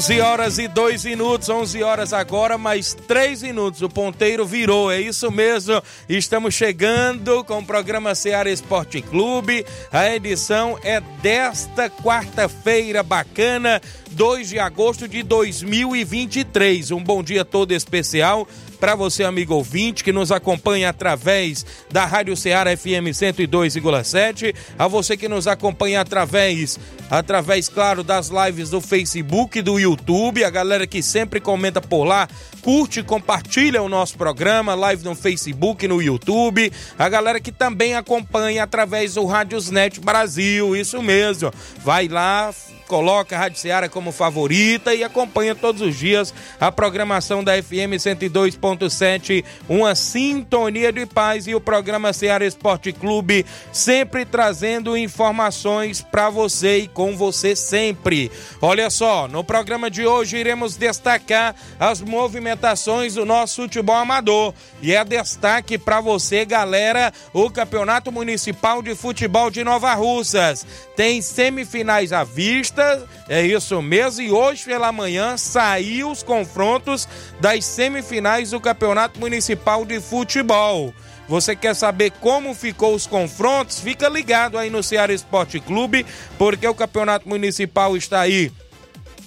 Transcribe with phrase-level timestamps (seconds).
[0.00, 3.82] 11 horas e 2 minutos, 11 horas agora, mais 3 minutos.
[3.82, 5.82] O ponteiro virou, é isso mesmo.
[6.08, 9.62] Estamos chegando com o programa Seara Esporte Clube.
[9.92, 13.78] A edição é desta quarta-feira bacana,
[14.12, 16.92] 2 de agosto de 2023.
[16.92, 18.48] Um bom dia todo especial
[18.80, 25.18] para você, amigo ouvinte, que nos acompanha através da Rádio Ceará FM 102,7, a você
[25.18, 30.86] que nos acompanha através, através, claro, das lives do Facebook e do YouTube, a galera
[30.86, 32.26] que sempre comenta por lá,
[32.62, 38.64] curte compartilha o nosso programa, live no Facebook, no YouTube, a galera que também acompanha
[38.64, 41.52] através do Rádiosnet Brasil, isso mesmo.
[41.84, 42.50] Vai lá,
[42.90, 47.94] coloca a Rádio Ceará como favorita e acompanha todos os dias a programação da FM
[47.94, 56.30] 102.7, uma sintonia de paz e o programa Ceará Esporte Clube sempre trazendo informações para
[56.30, 58.28] você e com você sempre.
[58.60, 64.52] Olha só, no programa de hoje iremos destacar as movimentações do nosso futebol amador
[64.82, 70.66] e é destaque para você, galera, o Campeonato Municipal de Futebol de Nova Russas.
[70.96, 72.79] Tem semifinais à vista
[73.28, 74.22] é isso mesmo.
[74.22, 77.08] E hoje pela manhã saiu os confrontos
[77.40, 80.94] das semifinais do Campeonato Municipal de Futebol.
[81.28, 83.78] Você quer saber como ficou os confrontos?
[83.78, 86.04] Fica ligado aí no Ceará Esporte Clube,
[86.36, 88.50] porque o Campeonato Municipal está aí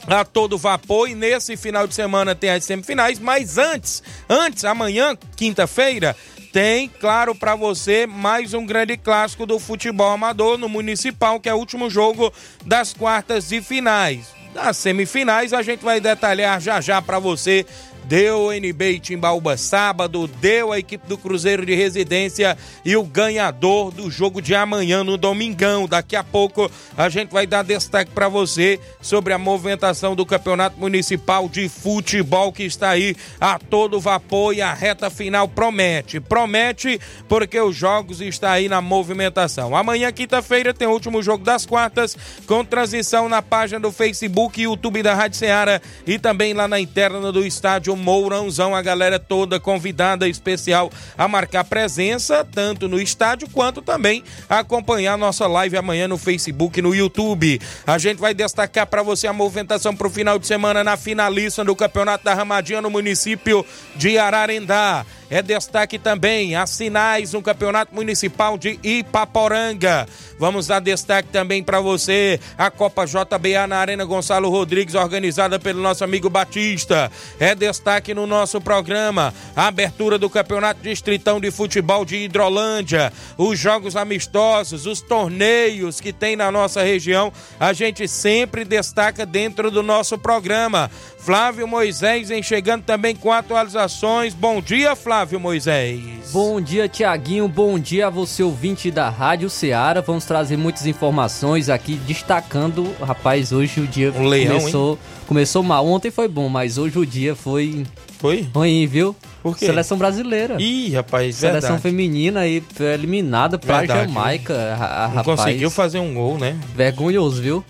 [0.08, 5.18] a todo vapor e nesse final de semana tem as semifinais, mas antes, antes, amanhã,
[5.36, 6.16] quinta-feira,
[6.54, 11.54] tem, claro, para você mais um grande clássico do futebol amador no Municipal, que é
[11.54, 12.32] o último jogo
[12.64, 14.28] das quartas de finais.
[14.54, 17.66] Das semifinais a gente vai detalhar já já para você
[18.06, 23.92] deu o NB Timbaúba sábado, deu a equipe do Cruzeiro de Residência e o ganhador
[23.92, 25.88] do jogo de amanhã no Domingão.
[25.88, 30.80] Daqui a pouco a gente vai dar destaque para você sobre a movimentação do Campeonato
[30.80, 36.20] Municipal de Futebol que está aí a todo vapor e a reta final promete.
[36.20, 39.76] Promete porque os jogos estão aí na movimentação.
[39.76, 44.64] Amanhã, quinta-feira, tem o último jogo das quartas com transição na página do Facebook e
[44.64, 49.60] YouTube da Rádio Ceará e também lá na interna do estádio Mourãozão, a galera toda
[49.60, 56.18] convidada especial a marcar presença, tanto no estádio quanto também acompanhar nossa live amanhã no
[56.18, 57.60] Facebook e no YouTube.
[57.88, 61.64] A gente vai destacar para você a movimentação para o final de semana na finalista
[61.64, 63.66] do Campeonato da Ramadinha no município
[63.96, 65.06] de Ararendá.
[65.34, 70.06] É destaque também as sinais no Campeonato Municipal de Ipaporanga.
[70.38, 75.82] Vamos dar destaque também para você a Copa JBA na Arena Gonçalo Rodrigues, organizada pelo
[75.82, 77.12] nosso amigo Batista.
[77.40, 83.58] É destaque no nosso programa a abertura do Campeonato Distritão de Futebol de Hidrolândia, os
[83.58, 87.34] jogos amistosos, os torneios que tem na nossa região.
[87.60, 90.92] A gente sempre destaca dentro do nosso programa.
[91.18, 94.36] Flávio Moisés vem chegando também com atualizações.
[94.36, 96.02] Bom dia, Flávio Moisés.
[96.32, 97.48] Bom dia, Tiaguinho.
[97.48, 100.02] Bom dia a você, ouvinte da Rádio Ceará.
[100.02, 102.94] Vamos trazer muitas informações aqui, destacando.
[103.02, 105.00] Rapaz, hoje o dia um leão, começou, hein?
[105.28, 105.88] começou mal.
[105.88, 107.86] Ontem foi bom, mas hoje o dia foi.
[108.20, 108.48] Foi?
[108.54, 109.16] Ruim, viu?
[109.42, 109.66] Por quê?
[109.66, 110.56] Seleção brasileira.
[110.62, 111.82] Ih, rapaz, Seleção verdade.
[111.82, 112.42] feminina
[112.74, 114.54] foi eliminada pra Verdade, Jamaica.
[114.80, 116.58] A, a, Não rapaz, conseguiu fazer um gol, né?
[116.76, 117.66] Vergonhoso, viu?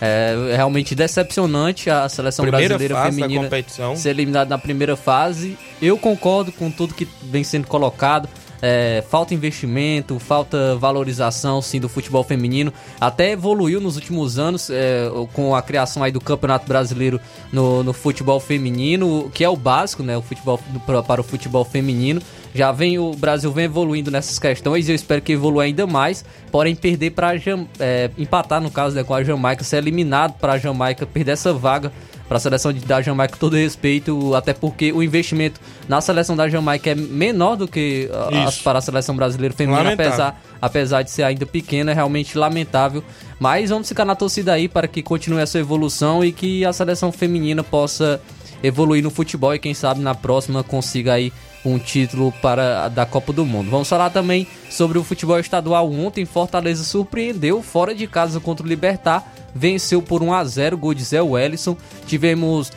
[0.00, 3.48] É realmente decepcionante a seleção Primeira brasileira feminina
[3.96, 5.56] ser eliminada na primeira fase.
[5.80, 8.28] Eu concordo com tudo que vem sendo colocado.
[8.66, 12.72] é, falta investimento, falta valorização sim do futebol feminino.
[12.98, 17.20] Até evoluiu nos últimos anos é, com a criação aí do Campeonato Brasileiro
[17.52, 20.16] no, no futebol feminino, que é o básico, né?
[20.16, 20.58] O futebol
[21.06, 22.22] para o futebol feminino.
[22.54, 26.24] Já vem o Brasil vem evoluindo nessas questões e eu espero que evolua ainda mais.
[26.52, 27.34] Porém, perder para
[27.80, 31.52] é, empatar no caso né, com a Jamaica, ser eliminado para a Jamaica, perder essa
[31.52, 31.92] vaga
[32.28, 36.90] para a seleção da Jamaica, todo respeito, até porque o investimento na seleção da Jamaica
[36.90, 41.44] é menor do que a, para a seleção brasileira feminina, apesar, apesar de ser ainda
[41.44, 43.04] pequena, é realmente lamentável.
[43.38, 47.12] Mas vamos ficar na torcida aí para que continue essa evolução e que a seleção
[47.12, 48.20] feminina possa
[48.62, 51.32] evoluir no futebol e quem sabe na próxima consiga aí
[51.64, 53.70] um título para da Copa do Mundo.
[53.70, 55.90] Vamos falar também sobre o futebol estadual.
[55.90, 60.94] Ontem, Fortaleza surpreendeu fora de casa contra o Libertar, venceu por 1 a 0 gol
[60.94, 61.76] de Zé Wellison.
[62.06, 62.70] Tivemos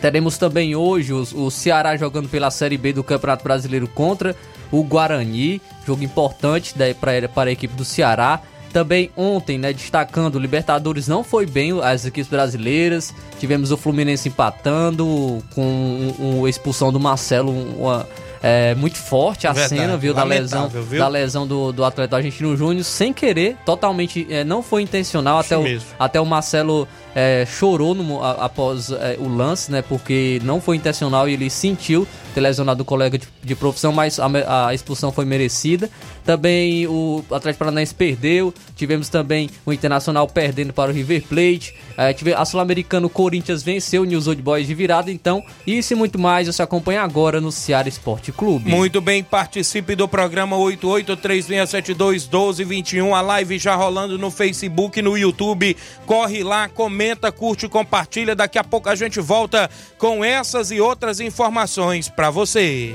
[0.00, 4.36] teremos também hoje o, Ceará jogando pela Série B do Campeonato Brasileiro contra
[4.70, 6.72] o Guarani, jogo importante
[7.34, 8.40] para a equipe do Ceará.
[8.72, 13.14] Também ontem, né, destacando, Libertadores não foi bem as equipes brasileiras.
[13.40, 18.06] Tivemos o Fluminense empatando com um, expulsão do Marcelo, uma,
[18.42, 20.98] é, muito forte a Verdade, cena, viu, da lesão, viu?
[20.98, 25.56] da lesão do, do atleta argentino Júnior, sem querer, totalmente, é, não foi intencional, até
[25.56, 25.64] o,
[25.98, 30.76] até o Marcelo é, chorou no, a, após é, o lance, né, porque não foi
[30.76, 35.10] intencional e ele sentiu ter lesionado o colega de, de profissão, mas a, a, expulsão
[35.10, 35.90] foi merecida.
[36.24, 42.12] Também o Atlético Paranaense perdeu, tivemos também o Internacional perdendo para o River Plate, é,
[42.12, 46.18] tive, a Sul-Americano Corinthians venceu o News Old Boys de virada, então isso e muito
[46.18, 48.70] mais você acompanha agora no Ceará Esporte Clube.
[48.70, 55.76] Muito bem, participe do programa 8836721221, a live já rolando no Facebook, no YouTube,
[56.06, 61.20] corre lá, comenta, curte, compartilha, daqui a pouco a gente volta com essas e outras
[61.20, 62.94] informações para você.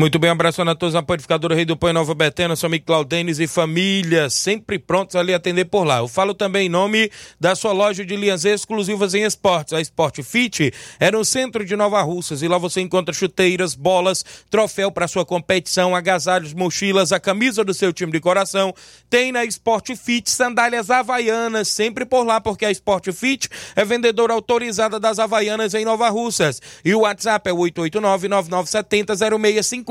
[0.00, 3.40] Muito bem, abraçando a todos na Panificadora Rei do Pão Nova Betena, seu amigo Claudênis
[3.40, 5.98] e família, sempre prontos ali atender por lá.
[5.98, 7.10] Eu falo também em nome
[7.40, 9.72] da sua loja de linhas exclusivas em esportes.
[9.72, 14.24] A Sport Fit é no centro de Nova Russas e lá você encontra chuteiras, bolas,
[14.48, 18.72] troféu para sua competição, agasalhos, mochilas, a camisa do seu time de coração.
[19.10, 24.32] Tem na Sport Fit sandálias havaianas, sempre por lá, porque a Sport Fit é vendedora
[24.32, 26.62] autorizada das havaianas em Nova Russas.
[26.84, 29.87] E o WhatsApp é 889 9970 0650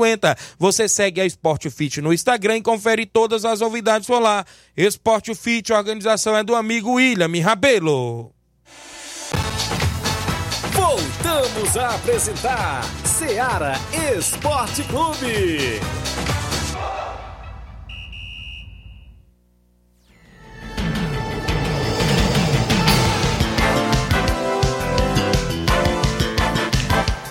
[0.58, 4.44] você segue a Esporte Fit no Instagram e confere todas as novidades por lá.
[4.76, 8.32] Esporte Fit, a organização é do amigo William Rabelo.
[10.72, 13.74] Voltamos a apresentar Seara
[14.16, 15.80] Esporte Clube.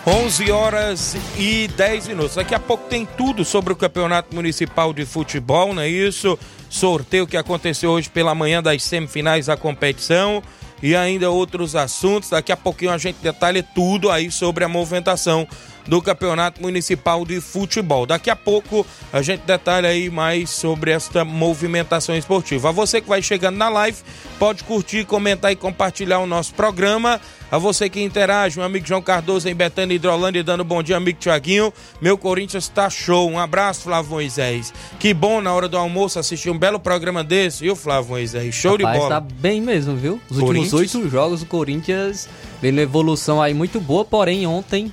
[0.09, 2.35] 11 horas e 10 minutos.
[2.35, 6.39] Daqui a pouco tem tudo sobre o Campeonato Municipal de Futebol, não é isso?
[6.69, 10.41] Sorteio que aconteceu hoje pela manhã das semifinais da competição
[10.81, 12.29] e ainda outros assuntos.
[12.29, 15.45] Daqui a pouquinho a gente detalha tudo aí sobre a movimentação
[15.87, 18.05] do Campeonato Municipal de Futebol.
[18.05, 22.69] Daqui a pouco a gente detalha aí mais sobre esta movimentação esportiva.
[22.69, 23.97] A você que vai chegando na live,
[24.37, 27.19] pode curtir, comentar e compartilhar o nosso programa.
[27.49, 31.17] A você que interage, meu amigo João Cardoso em Betânia Hidrolândia, dando bom dia, amigo
[31.17, 31.73] Tiaguinho.
[32.01, 33.29] Meu Corinthians tá show.
[33.29, 34.73] Um abraço, Flávio Moisés.
[34.99, 38.53] Que bom na hora do almoço assistir um belo programa desse, viu, Flávio Moisés?
[38.53, 39.15] Show Rapaz, de bola.
[39.15, 40.19] tá bem mesmo, viu?
[40.29, 42.27] Os últimos oito jogos, o Corinthians
[42.61, 44.91] vem na evolução aí muito boa, porém ontem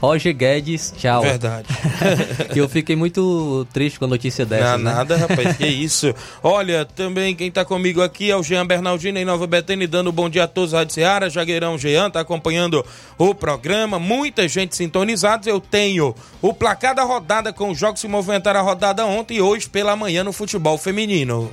[0.00, 1.22] Roger Guedes, tchau.
[1.22, 1.66] Verdade.
[2.54, 4.78] eu fiquei muito triste com a notícia dessa.
[4.78, 4.94] Não, né?
[4.94, 6.14] nada, rapaz, que isso.
[6.42, 10.12] Olha, também quem tá comigo aqui é o Jean Bernardino em Nova Betânia, dando um
[10.12, 12.84] bom dia a todos, Rádio Seara, Jagueirão Jean, tá acompanhando
[13.16, 15.48] o programa, muita gente sintonizada.
[15.48, 19.38] Eu tenho o placar da rodada com os jogos que se movimentaram a rodada ontem
[19.38, 21.52] e hoje pela manhã no futebol feminino.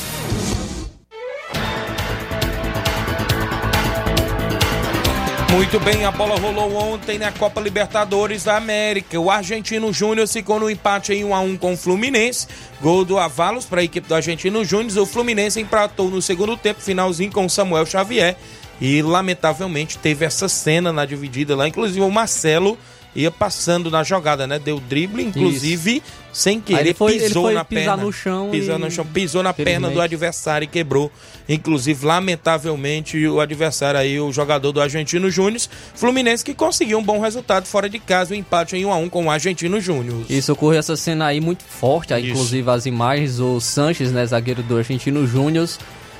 [5.51, 9.19] Muito bem, a bola rolou ontem na Copa Libertadores da América.
[9.19, 12.47] O Argentino Júnior ficou no empate em 1 a 1 com o Fluminense.
[12.81, 14.97] Gol do Avalos para a equipe do Argentino Júnior.
[14.99, 18.37] O Fluminense empatou no segundo tempo, finalzinho com Samuel Xavier.
[18.79, 22.77] E lamentavelmente teve essa cena na dividida lá, inclusive o Marcelo
[23.15, 24.57] ia passando na jogada, né?
[24.57, 26.03] Deu drible, inclusive, Isso.
[26.31, 27.97] sem querer, ele foi, pisou ele na perna.
[27.97, 28.49] no chão.
[28.49, 28.79] Pisou e...
[28.79, 31.11] no chão, pisou na perna do adversário e quebrou.
[31.47, 35.61] Inclusive, lamentavelmente, o adversário aí, o jogador do Argentino Júnior,
[35.93, 38.95] Fluminense, que conseguiu um bom resultado fora de casa, o um empate em 1 a
[38.95, 40.23] 1 com o Argentino Júnior.
[40.29, 44.63] Isso ocorreu essa cena aí muito forte, aí, inclusive as imagens, o Sanches, né, zagueiro
[44.63, 45.67] do Argentino Júnior,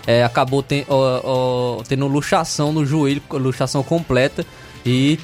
[0.05, 4.45] é, acabou ten, ó, ó, tendo luxação no joelho, luxação completa
[4.85, 5.19] e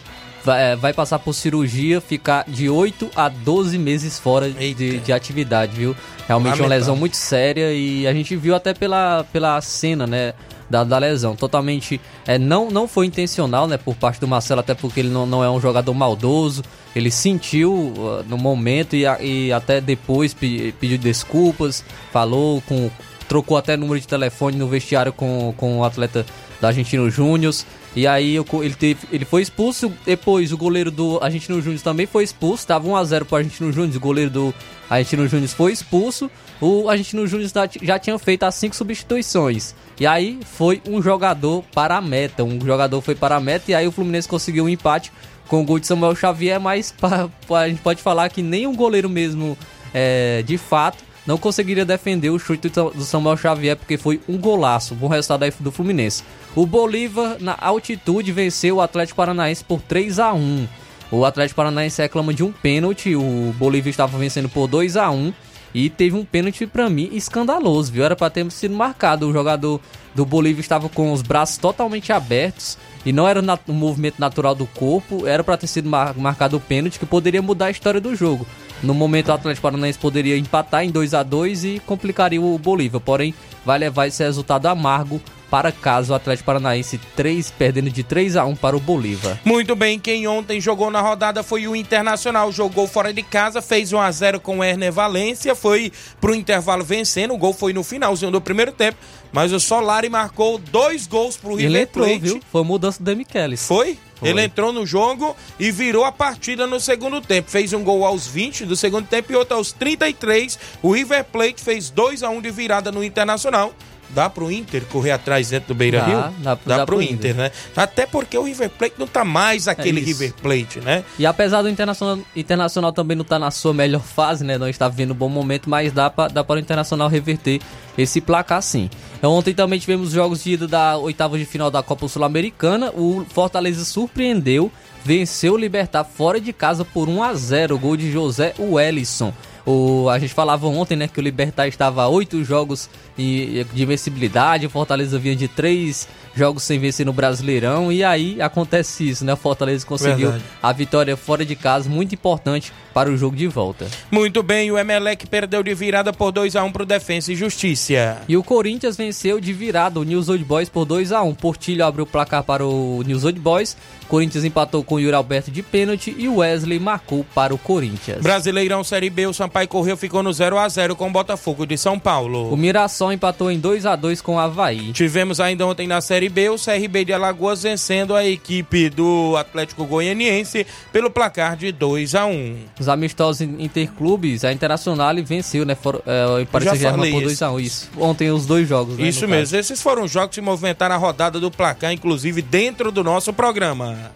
[0.48, 5.74] vai, vai, passar por cirurgia, ficar de 8 a 12 meses fora de, de, atividade,
[5.76, 5.96] viu?
[6.26, 6.64] Realmente Lamentável.
[6.64, 10.34] uma lesão muito séria e a gente viu até pela, pela cena, né?
[10.70, 14.74] Da, da lesão, totalmente é, não, não foi intencional né, por parte do Marcelo, até
[14.74, 16.62] porque ele não, não é um jogador maldoso,
[16.94, 22.92] ele sentiu uh, no momento e, e até depois pediu desculpas, falou com,
[23.28, 26.26] trocou até número de telefone no vestiário com, com o atleta
[26.62, 27.54] da Argentino Júnior.
[27.96, 29.92] E aí ele, teve, ele foi expulso.
[30.06, 32.66] Depois o goleiro do Argentino Júnior também foi expulso.
[32.66, 33.96] Tava 1x0 pro Argentino Júnior.
[33.96, 34.54] O goleiro do
[34.90, 36.30] Argentino Júnior foi expulso.
[36.62, 37.50] O Argentino Júnior
[37.82, 39.76] já tinha feito as cinco substituições.
[40.00, 42.44] E aí foi um jogador para a meta.
[42.44, 43.72] Um jogador foi para a meta.
[43.72, 45.12] E aí o Fluminense conseguiu um empate
[45.48, 46.60] com o gol de Samuel Xavier.
[46.60, 49.58] Mas pra, pra, a gente pode falar que nem um goleiro mesmo
[49.94, 54.96] é, de fato não conseguiria defender o chute do Samuel Xavier porque foi um golaço.
[54.96, 56.24] Bom resultado aí do Fluminense.
[56.56, 60.68] O Bolívar, na altitude, venceu o Atlético Paranaense por 3 a 1
[61.12, 63.14] O Atlético Paranaense reclama de um pênalti.
[63.14, 65.34] O Bolívar estava vencendo por 2 a 1
[65.74, 68.06] e teve um pênalti para mim escandaloso, viu?
[68.06, 69.28] Era para ter sido marcado.
[69.28, 69.82] O jogador
[70.16, 72.78] do Bolívia estava com os braços totalmente abertos
[73.08, 75.26] e não era um movimento natural do corpo.
[75.26, 78.46] Era para ter sido mar marcado o pênalti que poderia mudar a história do jogo.
[78.84, 83.00] No momento, o Atlético Paranaense poderia empatar em 2 a 2 e complicaria o Bolívar.
[83.00, 83.34] Porém,
[83.66, 88.46] vai levar esse resultado amargo para casa o Atlético Paranaense 3, perdendo de 3 a
[88.46, 89.40] 1 para o Bolívar.
[89.46, 93.94] Muito bem, quem ontem jogou na rodada foi o Internacional, jogou fora de casa, fez
[93.94, 97.84] 1 a 0 com o Erner Valência, foi pro intervalo vencendo, o gol foi no
[97.84, 98.98] finalzinho do primeiro tempo,
[99.32, 102.20] mas o Solari marcou dois gols pro River Ele entrou, Plate.
[102.20, 102.42] viu?
[102.52, 103.66] Foi mudança do Demichelis.
[103.66, 103.98] Foi?
[104.16, 104.30] Foi?
[104.30, 107.52] Ele entrou no jogo e virou a partida no segundo tempo.
[107.52, 110.58] Fez um gol aos 20 do segundo tempo e outro aos 33.
[110.82, 113.74] O River Plate fez 2 a 1 de virada no Internacional.
[114.10, 116.18] Dá pro Inter correr atrás dentro do Beira Rio?
[116.18, 117.52] Dá, dá, dá, dá pro, pro Inter, Inter, né?
[117.76, 121.04] Até porque o River Plate não tá mais aquele é River Plate, né?
[121.20, 124.58] E apesar do Internacional, Internacional também não tá na sua melhor fase, né?
[124.58, 127.60] Não está vivendo um bom momento, mas dá, pra, dá para o Internacional reverter
[127.98, 128.90] esse placar sim.
[129.24, 132.92] Ontem também tivemos jogos de ida da oitava de final da Copa Sul-Americana.
[132.92, 134.72] O Fortaleza surpreendeu,
[135.04, 139.34] venceu o Libertar fora de casa por 1 a 0 gol de José Wellison.
[139.70, 144.66] O, a gente falava ontem, né, que o Libertar estava a oito jogos de invencibilidade,
[144.66, 149.34] o Fortaleza vinha de três jogos sem vencer no Brasileirão, e aí acontece isso, né?
[149.34, 150.44] O Fortaleza conseguiu Verdade.
[150.62, 153.88] a vitória fora de casa, muito importante para o jogo de volta.
[154.10, 157.36] Muito bem, o Emelec perdeu de virada por 2 a 1 para o Defensa e
[157.36, 158.22] Justiça.
[158.28, 161.86] E o Corinthians venceu de virada o News Old Boys por 2 a 1 Portilho
[161.86, 163.78] abriu o placar para o News Old Boys,
[164.08, 168.22] Corinthians empatou com o Yuri Alberto de pênalti e o Wesley marcou para o Corinthians.
[168.22, 171.78] Brasileirão Série B, o Sampaio Correu ficou no 0 a 0 com o Botafogo de
[171.78, 172.52] São Paulo.
[172.52, 174.92] O Mirassol empatou em 2 a 2 com o Havaí.
[174.92, 179.86] Tivemos ainda ontem na Série B o CRB de Alagoas vencendo a equipe do Atlético
[179.86, 185.76] Goianiense pelo placar de 2 a 1 Os amistosos interclubes, a Internacional venceu, né?
[185.76, 187.90] For, é, o Paris Saint-Germain por 2 a 1 Isso.
[187.98, 189.46] Ontem os dois jogos, né, Isso mesmo.
[189.46, 189.58] Caso.
[189.58, 194.12] Esses foram jogos que movimentaram a rodada do placar, inclusive dentro do nosso programa.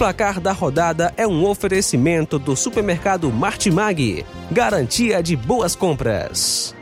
[0.00, 6.74] Placar da rodada é um oferecimento do supermercado Martimag, garantia de boas compras.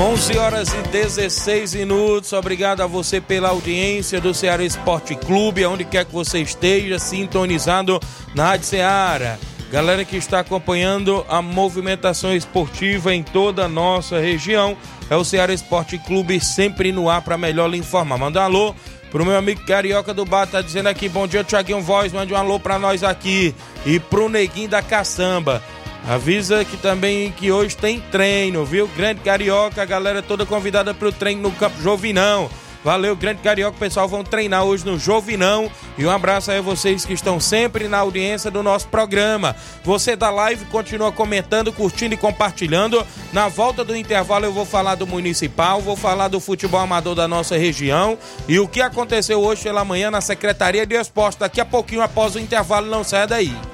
[0.00, 2.32] Onze horas e 16 minutos.
[2.32, 8.00] Obrigado a você pela audiência do Ceará Esporte Clube, onde quer que você esteja, sintonizado
[8.34, 9.38] na Rádio Ceará.
[9.74, 14.76] Galera que está acompanhando a movimentação esportiva em toda a nossa região,
[15.10, 18.18] é o Ceará Esporte Clube sempre no ar para melhor lhe informar.
[18.18, 18.74] Manda um alô
[19.10, 22.36] pro meu amigo Carioca do Bar, tá dizendo aqui, bom dia, Thiaguinho Voz, mande um
[22.36, 23.54] alô para nós aqui.
[23.86, 25.62] E pro Neguinho da Caçamba.
[26.06, 28.86] Avisa que também que hoje tem treino, viu?
[28.88, 32.50] Grande Carioca, a galera toda convidada para o treino no Campo Jovinão.
[32.84, 35.70] Valeu, Grande Carioca, pessoal vão treinar hoje no Jovinão.
[35.96, 39.56] E um abraço aí a vocês que estão sempre na audiência do nosso programa.
[39.82, 43.04] Você da live continua comentando, curtindo e compartilhando.
[43.32, 47.26] Na volta do intervalo eu vou falar do municipal, vou falar do futebol amador da
[47.26, 51.38] nossa região e o que aconteceu hoje pela manhã na Secretaria de Esporte.
[51.38, 53.73] Daqui a pouquinho após o intervalo, não saia daí.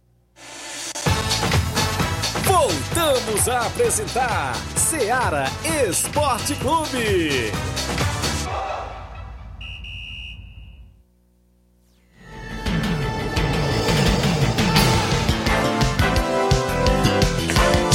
[2.44, 5.46] Voltamos a apresentar Seara
[5.88, 7.50] Esporte Clube.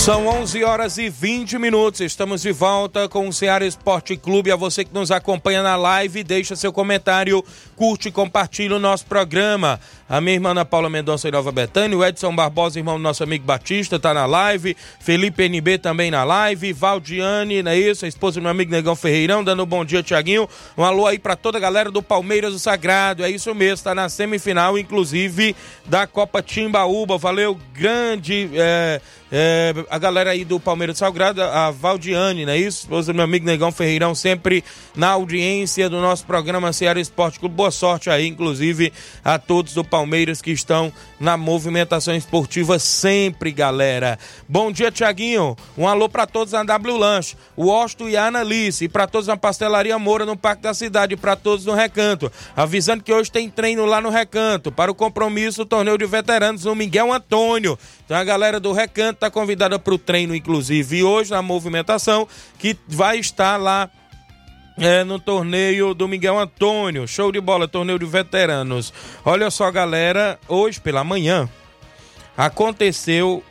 [0.02, 2.02] São 11 horas e 20 minutos.
[2.02, 4.52] Estamos de volta com o Ceará Esporte Clube.
[4.52, 9.06] A você que nos acompanha na live, deixa seu comentário, curte e compartilha o nosso
[9.06, 9.80] programa.
[10.10, 13.24] A minha irmã Ana Paula Mendonça e Nova Betânia, o Edson Barbosa, irmão do nosso
[13.24, 14.76] amigo Batista, tá na live.
[15.00, 16.74] Felipe NB também na live.
[16.74, 18.04] Valdiane, não é isso?
[18.04, 20.50] A esposa do meu amigo Negão Ferreirão, dando um bom dia, Tiaguinho.
[20.76, 23.24] Um alô aí para toda a galera do Palmeiras do Sagrado.
[23.24, 27.20] É isso mesmo, tá na semifinal, inclusive, da Copa Timbaúba.
[27.20, 28.50] Valeu, grande.
[28.56, 29.00] É
[29.34, 32.82] É, a galera aí do Palmeiras Salgado, a Valdiane, não é isso?
[32.82, 34.62] Esposa do meu amigo Negão Ferreirão, sempre
[34.94, 37.56] na audiência do nosso programa Ceará Esporte Clube.
[37.56, 38.92] Boa sorte aí, inclusive,
[39.24, 44.20] a todos do Palmeiras que estão na movimentação esportiva sempre, galera.
[44.50, 45.56] Bom dia, Tiaguinho.
[45.78, 49.28] Um alô para todos na W Lanche, o Osto e a Analice, e para todos
[49.28, 52.30] na Pastelaria Moura no Parque da Cidade, e para todos no Recanto.
[52.54, 56.66] Avisando que hoje tem treino lá no Recanto, para o compromisso, o torneio de veteranos
[56.66, 57.80] no Miguel Antônio.
[58.04, 62.28] Então a galera do Recanto está convidada para o treino, inclusive, e hoje na movimentação,
[62.58, 63.88] que vai estar lá
[64.76, 67.08] é, no torneio do Miguel Antônio.
[67.08, 68.92] Show de bola, torneio de veteranos.
[69.24, 71.48] Olha só, galera, hoje pela manhã
[72.36, 73.44] aconteceu,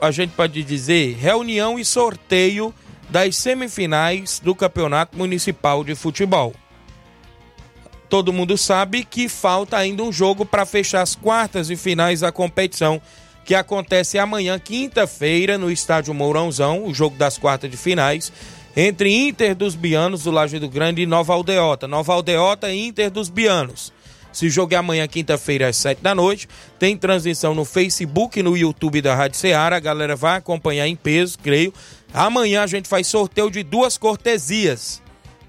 [0.00, 2.72] a gente pode dizer, reunião e sorteio
[3.08, 6.54] das semifinais do Campeonato Municipal de Futebol.
[8.08, 12.30] Todo mundo sabe que falta ainda um jogo para fechar as quartas e finais da
[12.30, 13.02] competição
[13.48, 18.30] que acontece amanhã, quinta-feira, no estádio Mourãozão, o jogo das quartas de finais,
[18.76, 21.88] entre Inter dos Bianos, do Laje do Grande, e Nova Aldeota.
[21.88, 23.90] Nova Aldeota e Inter dos Bianos.
[24.34, 26.46] Se jogo é amanhã, quinta-feira, às sete da noite.
[26.78, 29.76] Tem transmissão no Facebook e no YouTube da Rádio Ceará.
[29.76, 31.72] A galera vai acompanhar em peso, creio.
[32.12, 35.00] Amanhã a gente faz sorteio de duas cortesias.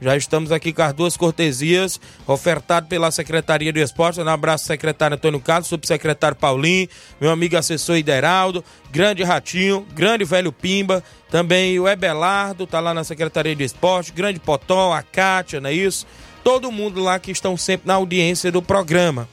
[0.01, 4.23] Já estamos aqui com as duas cortesias ofertado pela Secretaria de Esportes.
[4.23, 6.87] Um abraço, secretário Antônio Carlos, subsecretário Paulinho,
[7.19, 13.03] meu amigo assessor Ideraldo, grande Ratinho, grande velho Pimba, também o Ebelardo, tá lá na
[13.03, 16.07] Secretaria de Esportes, grande Potó, a Kátia, não é isso?
[16.45, 19.27] Todo mundo lá que estão sempre na audiência do programa.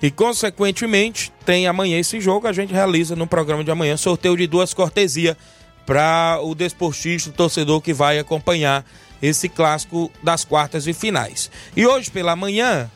[0.00, 4.46] E, consequentemente, tem amanhã esse jogo, a gente realiza no programa de amanhã sorteio de
[4.46, 5.36] duas cortesias
[5.84, 8.84] para o desportista, o torcedor que vai acompanhar
[9.20, 11.50] esse clássico das quartas e finais.
[11.76, 12.90] E hoje pela manhã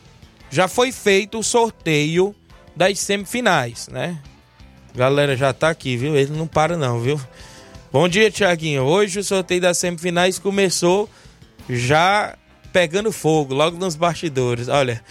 [0.49, 2.35] já foi feito o sorteio
[2.75, 4.17] das semifinais, né?
[4.93, 6.15] Galera já tá aqui, viu?
[6.15, 7.19] Ele não para não, viu?
[7.91, 8.83] Bom dia, Tiaguinho.
[8.83, 11.09] Hoje o sorteio das semifinais começou
[11.69, 12.37] já
[12.73, 14.67] pegando fogo, logo nos bastidores.
[14.67, 15.01] Olha,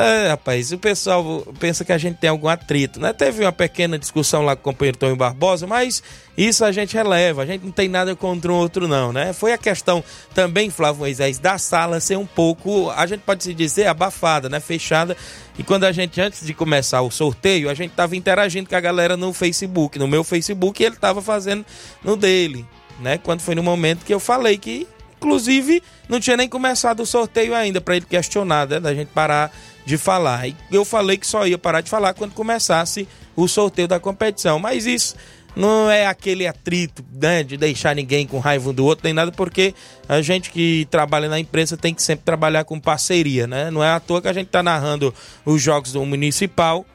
[0.00, 3.12] é, rapaz, o pessoal pensa que a gente tem algum atrito, né?
[3.12, 6.00] Teve uma pequena discussão lá com o companheiro Tony Barbosa, mas
[6.36, 9.32] isso a gente releva, a gente não tem nada contra um outro não, né?
[9.32, 13.52] Foi a questão também, Flávio Moisés, da sala ser um pouco, a gente pode se
[13.52, 14.60] dizer, abafada, né?
[14.60, 15.16] Fechada.
[15.58, 18.80] E quando a gente, antes de começar o sorteio, a gente tava interagindo com a
[18.80, 21.66] galera no Facebook, no meu Facebook, e ele tava fazendo
[22.04, 22.64] no dele,
[23.00, 23.18] né?
[23.18, 24.86] Quando foi no momento que eu falei que,
[25.18, 28.80] inclusive, não tinha nem começado o sorteio ainda, para ele questionar, né?
[28.80, 29.52] Da gente parar
[29.84, 30.48] de falar.
[30.48, 34.58] E eu falei que só ia parar de falar quando começasse o sorteio da competição.
[34.58, 35.16] Mas isso
[35.56, 39.32] não é aquele atrito né, de deixar ninguém com raiva um do outro, nem nada,
[39.32, 39.74] porque
[40.08, 43.70] a gente que trabalha na imprensa tem que sempre trabalhar com parceria, né?
[43.70, 45.12] Não é à toa que a gente está narrando
[45.44, 46.86] os jogos do Municipal.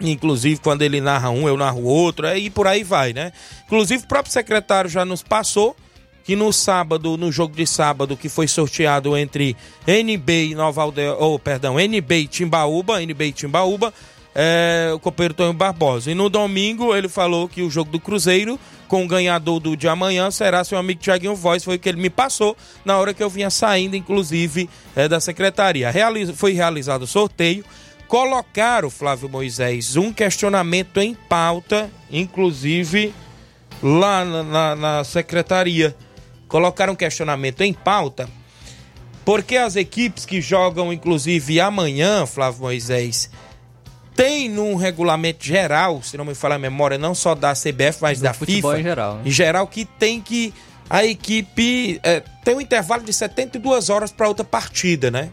[0.00, 3.32] Inclusive, quando ele narra um, eu narro outro, e por aí vai, né?
[3.66, 5.76] Inclusive, o próprio secretário já nos passou
[6.26, 11.14] que no sábado, no jogo de sábado, que foi sorteado entre NB e Nova Aldeia,
[11.14, 13.94] ou oh, perdão, NB e Timbaúba, NB e Timbaúba,
[14.34, 16.10] é, o companheiro Tonho Barbosa.
[16.10, 18.58] E no domingo ele falou que o jogo do Cruzeiro,
[18.88, 22.02] com o ganhador do de amanhã, será seu amigo Tiaguinho Voz, foi o que ele
[22.02, 25.92] me passou na hora que eu vinha saindo, inclusive, é, da secretaria.
[25.92, 27.64] Realiza, foi realizado o sorteio.
[28.08, 33.14] Colocaram, Flávio Moisés, um questionamento em pauta, inclusive
[33.80, 35.94] lá na, na, na secretaria
[36.56, 38.26] colocaram um questionamento em pauta,
[39.26, 43.28] porque as equipes que jogam, inclusive amanhã, Flávio Moisés,
[44.14, 48.20] tem num regulamento geral, se não me falar a memória, não só da CBF, mas
[48.20, 49.22] Do da FIFA, em geral, né?
[49.26, 50.54] em geral, que tem que
[50.88, 55.28] a equipe é, tem um intervalo de 72 horas para outra partida, né?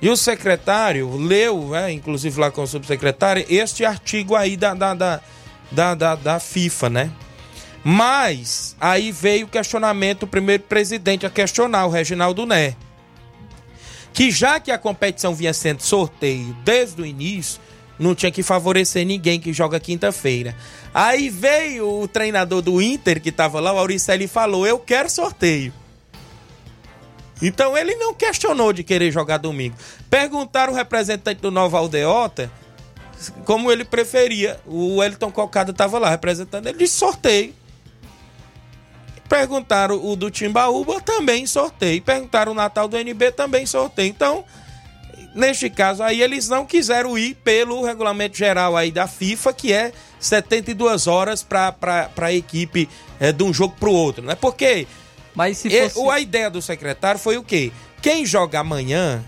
[0.00, 4.94] E o secretário leu, né, inclusive lá com o subsecretário, este artigo aí da, da,
[4.94, 5.20] da,
[5.70, 7.10] da, da, da FIFA, né?
[7.84, 12.76] Mas aí veio o questionamento, o primeiro presidente a questionar, o Reginaldo Né.
[14.12, 17.60] Que já que a competição vinha sendo sorteio desde o início,
[17.98, 20.54] não tinha que favorecer ninguém que joga quinta-feira.
[20.92, 25.08] Aí veio o treinador do Inter, que estava lá, o Auricelli, e falou: Eu quero
[25.08, 25.72] sorteio.
[27.40, 29.74] Então ele não questionou de querer jogar domingo.
[30.08, 32.50] Perguntaram o representante do Nova Aldeota
[33.44, 34.60] como ele preferia.
[34.66, 36.66] O Elton Cocada estava lá representando.
[36.66, 37.54] Ele disse sorteio.
[39.32, 42.02] Perguntaram o do Timbaúba, também sorteio.
[42.02, 44.10] Perguntaram o Natal do NB, também sorteio.
[44.10, 44.44] Então,
[45.34, 49.90] neste caso aí, eles não quiseram ir pelo regulamento geral aí da FIFA, que é
[50.20, 52.86] 72 horas para a equipe
[53.18, 54.34] é, de um jogo para o outro, né?
[54.34, 54.86] Porque
[55.34, 56.10] Mas se fosse...
[56.10, 57.72] a ideia do secretário foi o quê?
[58.02, 59.24] Quem joga amanhã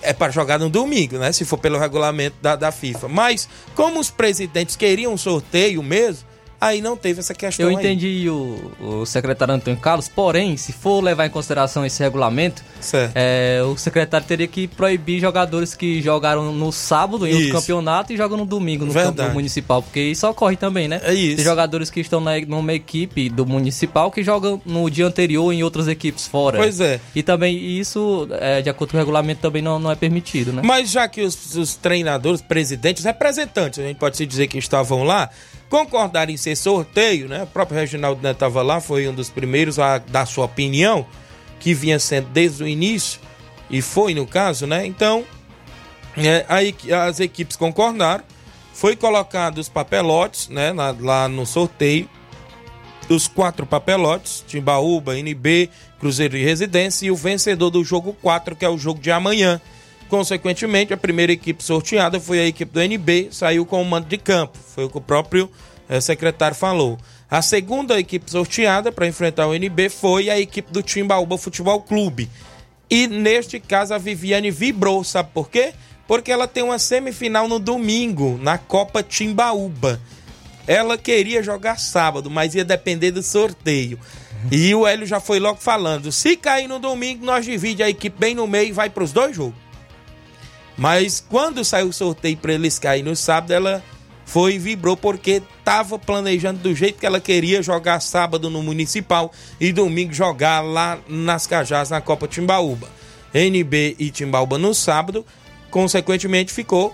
[0.00, 1.30] é para jogar no domingo, né?
[1.30, 3.06] Se for pelo regulamento da, da FIFA.
[3.06, 6.31] Mas, como os presidentes queriam um sorteio mesmo,
[6.62, 7.66] aí não teve essa questão.
[7.66, 12.62] Eu entendi o, o secretário Antônio Carlos, porém, se for levar em consideração esse regulamento,
[13.14, 17.52] é, o secretário teria que proibir jogadores que jogaram no sábado em outro Isso.
[17.52, 19.16] campeonato e jogam no domingo no Verdade.
[19.16, 21.00] campo municipal, porque isso ocorre também, né?
[21.02, 21.36] É isso.
[21.36, 25.64] Tem jogadores que estão na, numa equipe do municipal que jogam no dia anterior em
[25.64, 26.58] outras equipes fora.
[26.58, 27.00] Pois é.
[27.14, 30.62] E também isso, é, de acordo com o regulamento, também não, não é permitido, né?
[30.64, 35.02] Mas já que os, os treinadores, presidentes, representantes, a gente pode se dizer que estavam
[35.02, 35.28] lá,
[35.72, 37.44] concordaram em ser sorteio, né?
[37.44, 41.06] O próprio Reginaldo Neto estava lá, foi um dos primeiros a dar sua opinião,
[41.58, 43.18] que vinha sendo desde o início,
[43.70, 44.84] e foi no caso, né?
[44.84, 45.24] Então,
[46.14, 46.44] é,
[46.94, 48.22] as equipes concordaram,
[48.74, 50.74] foi colocado os papelotes, né?
[50.74, 52.06] na- lá no sorteio,
[53.08, 58.64] os quatro papelotes, Timbaúba, NB, Cruzeiro de Residência e o vencedor do jogo 4, que
[58.64, 59.58] é o jogo de amanhã.
[60.12, 64.18] Consequentemente, a primeira equipe sorteada foi a equipe do NB, saiu com o mando de
[64.18, 65.50] campo, foi o que o próprio
[65.88, 66.98] eh, secretário falou.
[67.30, 72.28] A segunda equipe sorteada para enfrentar o NB foi a equipe do Timbaúba Futebol Clube.
[72.90, 75.72] E neste caso a Viviane vibrou, sabe por quê?
[76.06, 79.98] Porque ela tem uma semifinal no domingo, na Copa Timbaúba.
[80.66, 83.98] Ela queria jogar sábado, mas ia depender do sorteio.
[84.50, 88.18] E o Hélio já foi logo falando: se cair no domingo, nós divide a equipe
[88.18, 89.61] bem no meio e vai para os dois jogos.
[90.82, 93.80] Mas quando saiu o sorteio para eles caírem no sábado, ela
[94.26, 99.30] foi e vibrou porque estava planejando do jeito que ela queria jogar sábado no Municipal
[99.60, 102.88] e domingo jogar lá nas Cajás na Copa Timbaúba.
[103.32, 105.24] NB e Timbaúba no sábado,
[105.70, 106.92] consequentemente ficou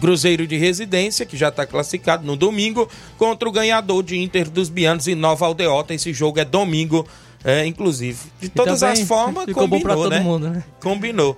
[0.00, 4.68] Cruzeiro de Residência, que já está classificado no domingo, contra o ganhador de Inter dos
[4.68, 5.92] Bianos e Nova Aldeota.
[5.92, 7.04] Esse jogo é domingo,
[7.44, 8.18] é, inclusive.
[8.40, 10.20] De todas as formas, combinou, todo né?
[10.20, 10.64] mundo, né?
[10.80, 11.36] Combinou.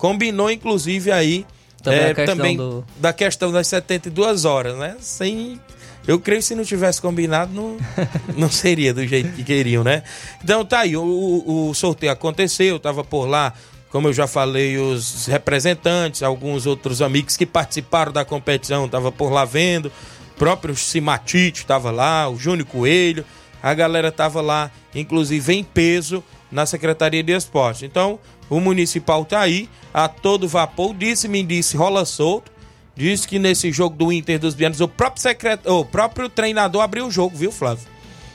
[0.00, 1.44] Combinou, inclusive, aí
[1.82, 4.96] Também é, também do- da questão das 72 horas, né?
[4.98, 5.60] Sem.
[6.08, 7.76] Eu creio que se não tivesse combinado, não,
[8.34, 10.02] não seria do jeito que queriam, né?
[10.42, 13.52] Então tá aí, o, o- o sorteio aconteceu, eu tava por lá,
[13.90, 19.30] como eu já falei, os representantes, alguns outros amigos que participaram da competição, tava por
[19.30, 19.86] lá vendo,
[20.34, 23.22] o próprio Simatite tava lá, o Júnior Coelho,
[23.62, 27.84] a galera tava lá, inclusive em peso, na Secretaria de Esporte.
[27.84, 32.50] Então, o municipal tá aí, a todo vapor, disse-me, disse, rola solto,
[32.96, 35.60] Diz que nesse jogo do Inter dos Bianos, o próprio, secret...
[35.64, 37.86] o próprio treinador abriu o jogo, viu, Flávio?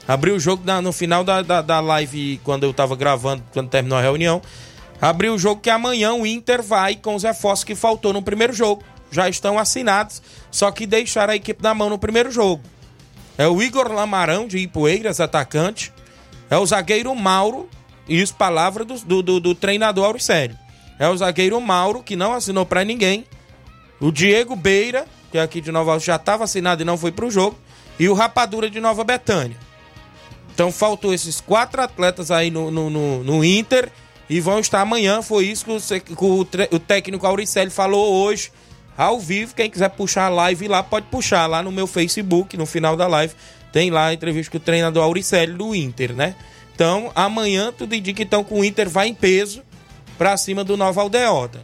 [0.07, 3.69] Abriu o jogo na- no final da, da, da live, quando eu tava gravando, quando
[3.69, 4.41] terminou a reunião.
[4.99, 8.53] Abriu o jogo que amanhã o Inter vai com os reforços que faltou no primeiro
[8.53, 8.81] jogo.
[9.11, 12.63] Já estão assinados, só que deixaram a equipe na mão no primeiro jogo.
[13.37, 15.93] É o Igor Lamarão, de Ipueiras, atacante.
[16.49, 17.69] É o zagueiro Mauro,
[18.07, 20.57] isso palavra do, do, do, do treinador Auricélio.
[20.99, 23.25] É o zagueiro Mauro, que não assinou pra ninguém.
[23.99, 27.29] O Diego Beira, que é aqui de Nova já estava assinado e não foi pro
[27.31, 27.57] jogo.
[27.99, 29.57] E o Rapadura de Nova Betânia.
[30.53, 33.91] Então faltou esses quatro atletas aí no, no, no- no Inter
[34.29, 35.21] e vão estar amanhã.
[35.21, 36.41] Foi isso que o, que o,
[36.75, 38.51] o técnico Auricelli falou hoje,
[38.97, 39.53] ao vivo.
[39.55, 43.07] Quem quiser puxar a live lá, pode puxar lá no meu Facebook, no final da
[43.07, 43.33] live.
[43.73, 46.35] Tem lá a entrevista com o treinador Auricelli do Inter, né?
[46.75, 49.63] Então, amanhã tudo indica então que o Inter vai em peso
[50.17, 51.63] pra cima do Nova Aldeota.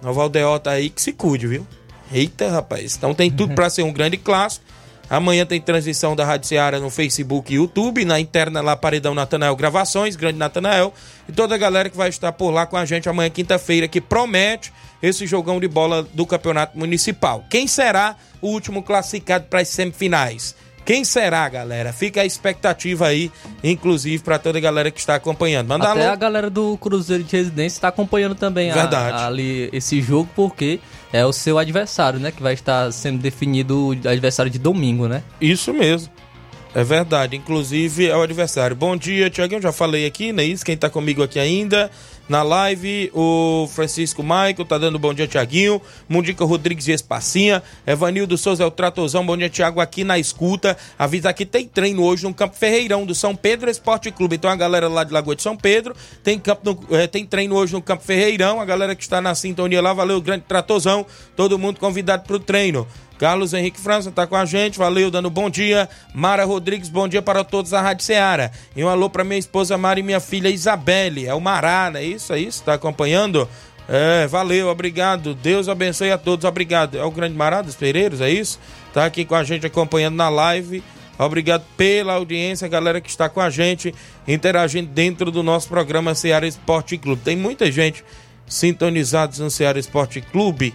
[0.00, 1.66] Nova Aldeota aí que se cuide, viu?
[2.10, 2.96] Eita, rapaz.
[2.96, 4.64] Então tem tudo pra ser um grande clássico.
[5.10, 9.56] Amanhã tem transmissão da Rádio Seara no Facebook e YouTube, na interna lá Paredão Natanael
[9.56, 10.92] Gravações, Grande Natanael,
[11.26, 14.02] e toda a galera que vai estar por lá com a gente amanhã, quinta-feira, que
[14.02, 14.70] promete
[15.02, 17.44] esse jogão de bola do Campeonato Municipal.
[17.48, 20.54] Quem será o último classificado para as semifinais?
[20.88, 21.92] Quem será, galera?
[21.92, 23.30] Fica a expectativa aí,
[23.62, 25.68] inclusive, para toda a galera que está acompanhando.
[25.68, 26.12] Manda Até alô.
[26.12, 29.22] a galera do Cruzeiro de Residência está acompanhando também a- Verdade.
[29.22, 30.80] ali esse jogo, porque
[31.12, 32.30] é o seu adversário, né?
[32.32, 35.22] Que vai estar sendo definido o adversário de domingo, né?
[35.38, 36.10] Isso mesmo.
[36.74, 37.36] É verdade.
[37.36, 38.74] Inclusive é o adversário.
[38.74, 39.60] Bom dia, Tiaguinho.
[39.60, 40.64] Já falei aqui, não é isso?
[40.64, 41.90] Quem tá comigo aqui ainda
[42.28, 45.80] na live, o Francisco Maico tá dando bom dia, Tiaguinho.
[46.08, 47.62] Mundica Rodrigues Espacinha.
[47.86, 49.24] Evanildo Souza é o Tratozão.
[49.24, 50.76] Bom dia, Tiago, aqui na escuta.
[50.98, 54.36] Avisa que tem treino hoje no Campo Ferreirão do São Pedro Esporte Clube.
[54.36, 57.54] Então a galera lá de Lagoa de São Pedro tem, campo no- eh, tem treino
[57.54, 58.60] hoje no Campo Ferreirão.
[58.60, 61.06] A galera que está na sintonia lá, valeu, grande Tratozão.
[61.34, 62.86] Todo mundo convidado pro treino.
[63.18, 65.88] Carlos Henrique França tá com a gente, valeu, dando bom dia.
[66.14, 68.50] Mara Rodrigues, bom dia para todos da Rádio Ceará.
[68.76, 71.26] E um alô para minha esposa Mara e minha filha Isabelle.
[71.26, 72.32] É o Mará, não é isso?
[72.32, 72.62] É isso?
[72.62, 73.48] Tá acompanhando?
[73.88, 75.34] É, valeu, obrigado.
[75.34, 76.96] Deus abençoe a todos, obrigado.
[76.96, 78.60] É o grande Mará dos Pereiros, é isso?
[78.92, 80.82] Tá aqui com a gente acompanhando na live.
[81.18, 83.92] Obrigado pela audiência, galera que está com a gente,
[84.28, 87.22] interagindo dentro do nosso programa Ceará Esporte Clube.
[87.24, 88.04] Tem muita gente
[88.46, 90.72] sintonizados no Ceará Esporte Clube.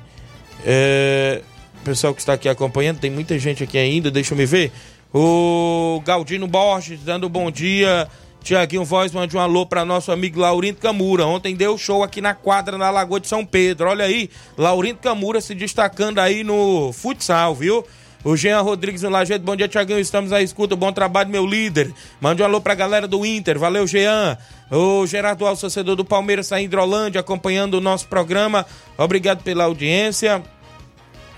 [0.65, 1.41] É,
[1.83, 4.71] pessoal que está aqui acompanhando, tem muita gente aqui ainda, deixa eu me ver.
[5.13, 8.07] O Galdino Borges dando bom dia.
[8.43, 11.25] Tiaguinho Voz mande um alô para nosso amigo Laurindo Camura.
[11.25, 13.89] Ontem deu show aqui na quadra na Lagoa de São Pedro.
[13.89, 17.85] Olha aí, Laurindo Camura se destacando aí no futsal, viu?
[18.23, 19.99] O Jean Rodrigues no Lajeado, bom dia, Tiaguinho.
[19.99, 21.93] Estamos à escuta, bom trabalho, meu líder.
[22.21, 24.37] Mande um alô pra galera do Inter, valeu, Jean.
[24.71, 28.65] O Gerardo torcedor do Palmeiras, em Hidrolândia, acompanhando o nosso programa.
[28.97, 30.41] Obrigado pela audiência.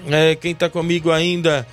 [0.08, 1.66] É, quem está comigo ainda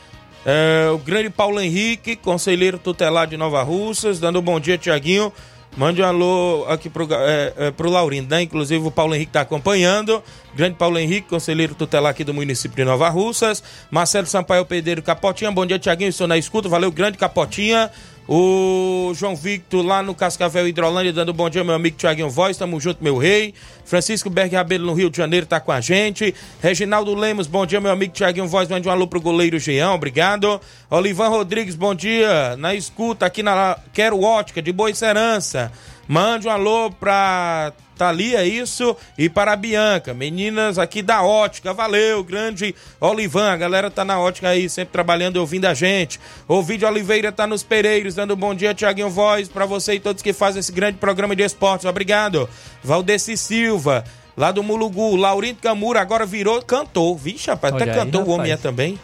[0.44, 5.32] é o grande Paulo Henrique, conselheiro tutelar de Nova Russas, dando um bom dia, Tiaguinho.
[5.74, 8.42] Mande um alô aqui pro, é, é, pro Laurindo, né?
[8.42, 10.22] Inclusive o Paulo Henrique está acompanhando.
[10.54, 13.62] Grande Paulo Henrique, conselheiro tutelar aqui do município de Nova Russas.
[13.90, 16.10] Marcelo Sampaio Pedreiro Capotinha, bom dia, Tiaguinho.
[16.10, 17.90] Estou na escuta, valeu, grande Capotinha.
[18.34, 22.80] O João Victor lá no Cascavel Hidrolândia, dando bom dia, meu amigo Tiaguinho Voz, tamo
[22.80, 23.52] junto, meu rei.
[23.84, 26.34] Francisco Berg Rabelo no Rio de Janeiro tá com a gente.
[26.62, 30.58] Reginaldo Lemos, bom dia, meu amigo Tiaguinho Voz, mande um alô pro goleiro Jean, obrigado.
[30.88, 35.70] Olivan Rodrigues, bom dia, na escuta aqui na Quero Ótica de Boa Serança.
[36.08, 41.72] Mande um alô pra Thalia, é isso, e para a Bianca, meninas aqui da Ótica,
[41.72, 46.18] valeu, grande Olivan, a galera tá na Ótica aí, sempre trabalhando e ouvindo a gente.
[46.48, 50.00] O Vídeo Oliveira tá nos Pereiros, dando um bom dia, Tiaguinho Voz, para você e
[50.00, 52.48] todos que fazem esse grande programa de esportes, obrigado.
[52.82, 54.02] Valdeci Silva,
[54.36, 58.30] lá do Mulugu, Laurindo Camura agora virou cantor, vixe, rapaz, Olha até aí, cantou o
[58.30, 58.62] homem é rapaz.
[58.62, 58.98] também.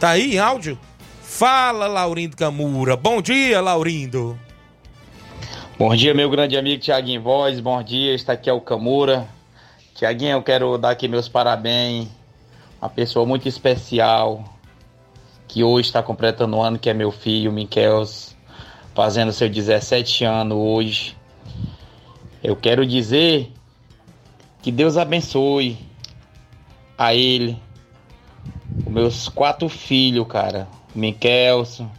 [0.00, 0.78] Tá aí áudio?
[1.22, 4.38] Fala, Laurindo Camura, bom dia, Laurindo.
[5.78, 7.58] Bom dia, meu grande amigo Tiaguinho Voz.
[7.58, 9.26] Bom dia, está aqui é o Camura.
[9.94, 12.08] Tiaguinho, eu quero dar aqui meus parabéns.
[12.80, 14.44] Uma pessoa muito especial
[15.48, 18.36] que hoje está completando o ano, que é meu filho, Miquels,
[18.94, 21.16] fazendo seu 17 anos hoje.
[22.44, 23.50] Eu quero dizer
[24.60, 25.78] que Deus abençoe
[26.98, 27.58] a ele,
[28.86, 30.68] os meus quatro filhos, cara.
[30.94, 31.90] O Miquelson,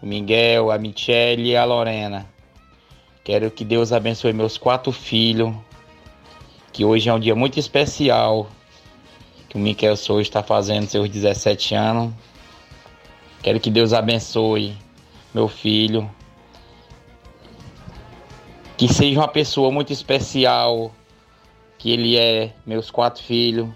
[0.00, 2.37] o Miguel, a Michele e a Lorena.
[3.28, 5.54] Quero que Deus abençoe meus quatro filhos,
[6.72, 8.48] que hoje é um dia muito especial,
[9.50, 12.14] que o Miquel Souza está fazendo seus 17 anos.
[13.42, 14.74] Quero que Deus abençoe
[15.34, 16.10] meu filho,
[18.78, 20.90] que seja uma pessoa muito especial,
[21.76, 23.68] que ele é, meus quatro filhos.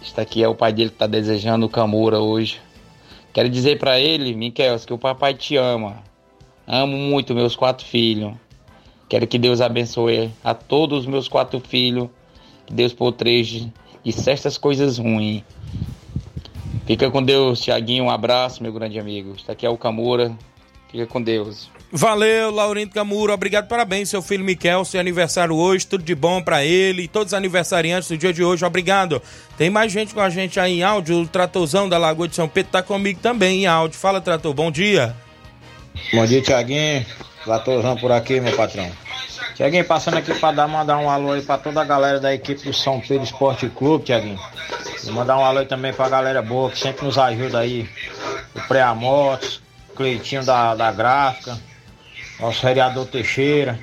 [0.00, 2.60] Este aqui é o pai dele que está desejando o Camura hoje.
[3.32, 6.08] Quero dizer para ele, Miquel, que o papai te ama.
[6.66, 8.34] Amo muito meus quatro filhos.
[9.08, 12.08] Quero que Deus abençoe a todos os meus quatro filhos.
[12.66, 13.68] Que Deus proteja
[14.04, 15.42] de certas coisas ruins.
[16.86, 18.04] Fica com Deus, Tiaguinho.
[18.04, 19.34] Um abraço, meu grande amigo.
[19.36, 20.36] Está aqui é o Camura.
[20.90, 21.70] Fica com Deus.
[21.92, 26.64] Valeu, Laurindo Camuro, obrigado, parabéns, seu filho Miquel, seu aniversário hoje, tudo de bom pra
[26.64, 29.20] ele e todos os aniversariantes do dia de hoje, obrigado.
[29.58, 32.48] Tem mais gente com a gente aí em áudio, o Tratorzão da Lagoa de São
[32.48, 33.98] Pedro tá comigo também em áudio.
[33.98, 35.16] Fala, Trator, bom dia.
[36.12, 37.06] Bom dia, Tiaguinho.
[37.46, 38.90] Latorzão por aqui, meu patrão.
[39.54, 42.62] Tiaguinho, passando aqui para dar, mandar um alô aí para toda a galera da equipe
[42.64, 44.38] do São Pedro Esporte Clube, Tiaguinho.
[45.04, 47.88] E mandar um alô também pra galera boa que sempre nos ajuda aí.
[48.54, 49.62] O Preamotos,
[49.94, 51.56] Cleitinho da, da Gráfica,
[52.40, 53.78] nosso vereador Teixeira.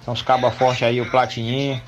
[0.00, 1.80] Então os cabas fortes aí, o Platininho.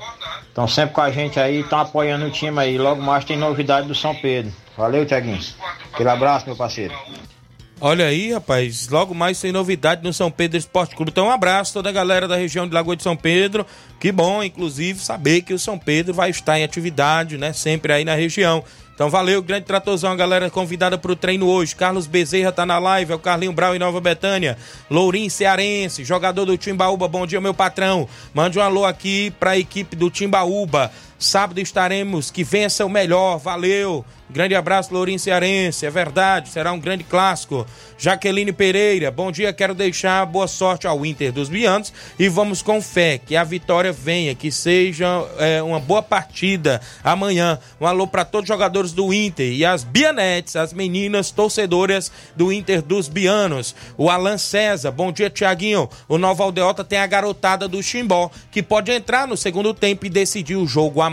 [0.47, 2.77] Estão sempre com a gente aí, estão apoiando o time aí.
[2.77, 4.53] Logo mais tem novidade do São Pedro.
[4.77, 5.39] Valeu, Tiaguinho.
[5.91, 6.93] Aquele abraço, meu parceiro.
[7.81, 11.11] Olha aí, rapaz, logo mais tem novidade no São Pedro Esporte Clube.
[11.11, 13.65] Então, um abraço a toda a galera da região de Lagoa de São Pedro.
[14.01, 17.53] Que bom, inclusive, saber que o São Pedro vai estar em atividade, né?
[17.53, 18.65] Sempre aí na região.
[18.93, 21.73] Então, valeu, grande tratorzão, a galera convidada para o treino hoje.
[21.73, 24.57] Carlos Bezerra tá na live, é o Carlinho Brau em Nova Betânia.
[24.91, 27.07] Lourinho Cearense, jogador do Timbaúba.
[27.07, 28.09] Bom dia, meu patrão.
[28.33, 30.91] Mande um alô aqui para a equipe do Timbaúba.
[31.19, 34.05] Sábado estaremos, que vença o melhor, valeu.
[34.31, 37.65] Grande abraço, Lourinho Cearense, é verdade, será um grande clássico.
[37.97, 42.79] Jaqueline Pereira, bom dia, quero deixar boa sorte ao Inter dos Bianos e vamos com
[42.79, 45.07] fé que a vitória venha, que seja
[45.39, 47.59] é, uma boa partida amanhã.
[47.81, 52.53] Um alô para todos os jogadores do Inter e as Bianetes, as meninas torcedoras do
[52.53, 53.75] Inter dos Bianos.
[53.97, 55.89] O Alan César, bom dia, Tiaguinho.
[56.07, 60.09] O Nova Aldeota tem a garotada do Chimbó, que pode entrar no segundo tempo e
[60.09, 61.08] decidir o jogo amanhã.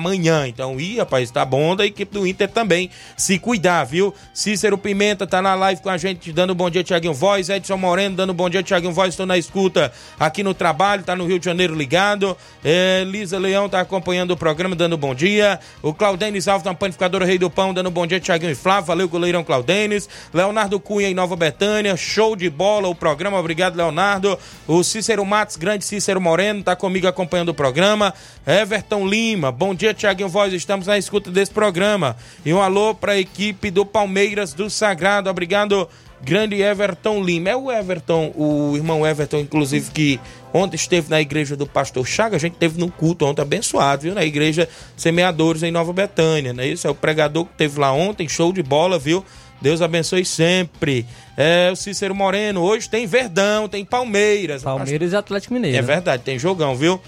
[0.48, 4.14] Então, ih, rapaz, tá bom da equipe do Inter também se cuidar, viu?
[4.32, 7.48] Cícero Pimenta tá na live com a gente, dando bom dia, Tiaguinho Voz.
[7.48, 9.10] Edson Moreno, dando bom dia, Tiaguinho Voz.
[9.10, 12.36] Estou na escuta aqui no trabalho, tá no Rio de Janeiro ligado.
[12.64, 15.58] É, Lisa Leão tá acompanhando o programa, dando bom dia.
[15.82, 18.86] O Claudenis Alves, na panificadora Rei do Pão, dando bom dia, Tiaguinho e Flávio.
[18.86, 20.08] Valeu, goleirão Claudênis.
[20.32, 21.96] Leonardo Cunha em Nova Betânia.
[21.96, 23.38] Show de bola o programa.
[23.38, 24.38] Obrigado, Leonardo.
[24.66, 28.12] O Cícero Matos, grande Cícero Moreno, tá comigo acompanhando o programa.
[28.46, 30.52] Everton Lima, bom dia, Tiaguinho Voz.
[30.52, 32.16] Estamos na escuta desse programa.
[32.44, 35.28] E um alô para a equipe do Palmeiras do Sagrado.
[35.30, 35.88] Obrigado,
[36.22, 37.50] grande Everton Lima.
[37.50, 40.20] É o Everton, o irmão Everton, inclusive, que
[40.52, 42.36] ontem esteve na igreja do Pastor Chaga.
[42.36, 44.14] A gente teve no culto ontem abençoado, viu?
[44.14, 46.66] Na igreja Semeadores em Nova Betânia, né?
[46.66, 49.24] Isso é o pregador que teve lá ontem, show de bola, viu?
[49.60, 51.06] Deus abençoe sempre.
[51.36, 54.62] É, o Cícero Moreno, hoje tem Verdão, tem Palmeiras.
[54.62, 55.76] Palmeiras e Atlético Mineiro.
[55.76, 57.00] É verdade, tem jogão, viu?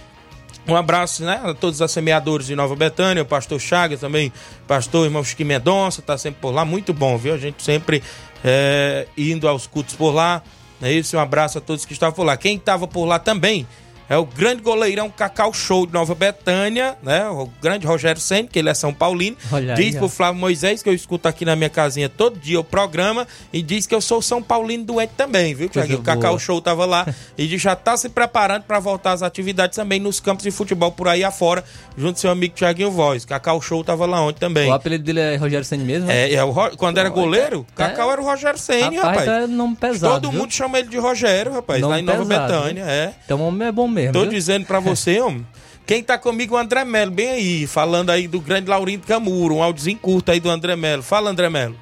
[0.68, 4.30] Um abraço, né, a todos os semeadores de Nova Betânia, o pastor Chagas também,
[4.66, 7.32] pastor irmão Chique Mendonça, tá sempre por lá, muito bom, viu?
[7.32, 8.02] A gente sempre
[8.44, 10.42] é, indo aos cultos por lá,
[10.82, 12.36] é isso, um abraço a todos que estavam por lá.
[12.36, 13.66] Quem estava por lá também
[14.08, 17.28] é o grande goleirão Cacau Show de Nova Betânia, né?
[17.28, 19.36] O grande Rogério Senna, que ele é São Paulino.
[19.52, 19.98] Olha aí, diz ó.
[19.98, 23.60] pro Flávio Moisés, que eu escuto aqui na minha casinha todo dia o programa, e
[23.62, 25.98] diz que eu sou São Paulino doente também, viu, Tiaguinho?
[25.98, 26.38] O Cacau.
[26.38, 27.06] Show tava lá
[27.36, 30.92] e diz já tá se preparando para voltar às atividades também nos campos de futebol
[30.92, 31.64] por aí afora,
[31.96, 33.24] junto com seu amigo Tiaguinho Voz.
[33.24, 34.70] Cacau Show tava lá ontem também.
[34.70, 36.06] O apelido dele é Rogério Senna mesmo?
[36.06, 36.30] né?
[36.30, 37.76] É, é o Ro- quando era goleiro, É.
[37.76, 39.28] Cacau era o Rogério Senna, rapaz, rapaz.
[39.28, 40.14] é nome pesado.
[40.14, 40.40] Todo viu?
[40.40, 43.12] mundo chama ele de Rogério, rapaz, Nome lá em Nova pesado, Betânia, é.
[43.24, 43.97] Então o homem é bom mesmo.
[44.12, 44.30] Tô viu?
[44.30, 45.46] dizendo pra você, homem.
[45.86, 49.56] Quem tá comigo é o André Melo, bem aí, falando aí do grande Laurindo Camuro,
[49.56, 51.02] um áudiozinho curto aí do André Melo.
[51.02, 51.74] Fala, André Melo.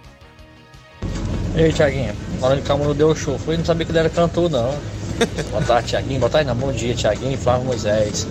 [1.57, 2.15] Ei, Tiaguinho,
[2.55, 4.75] de Camuro deu show, foi não sabia que ele era cantor, não.
[5.51, 6.21] Boa tarde, Tiaguinho.
[6.21, 6.55] Boa tarde, não.
[6.55, 8.27] Bom dia, Tiaguinho e Flávio Moisés.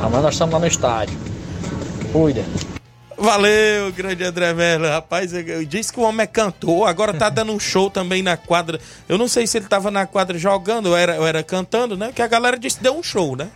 [0.00, 1.16] Amanhã nós estamos lá no estádio.
[2.12, 2.42] Cuida.
[3.18, 4.86] Valeu, grande André Melo.
[4.86, 8.22] Rapaz, eu, eu disse que o homem é cantor, agora tá dando um show também
[8.22, 8.80] na quadra.
[9.08, 12.12] Eu não sei se ele tava na quadra jogando ou era, ou era cantando, né?
[12.14, 13.48] Que a galera disse que deu um show, né?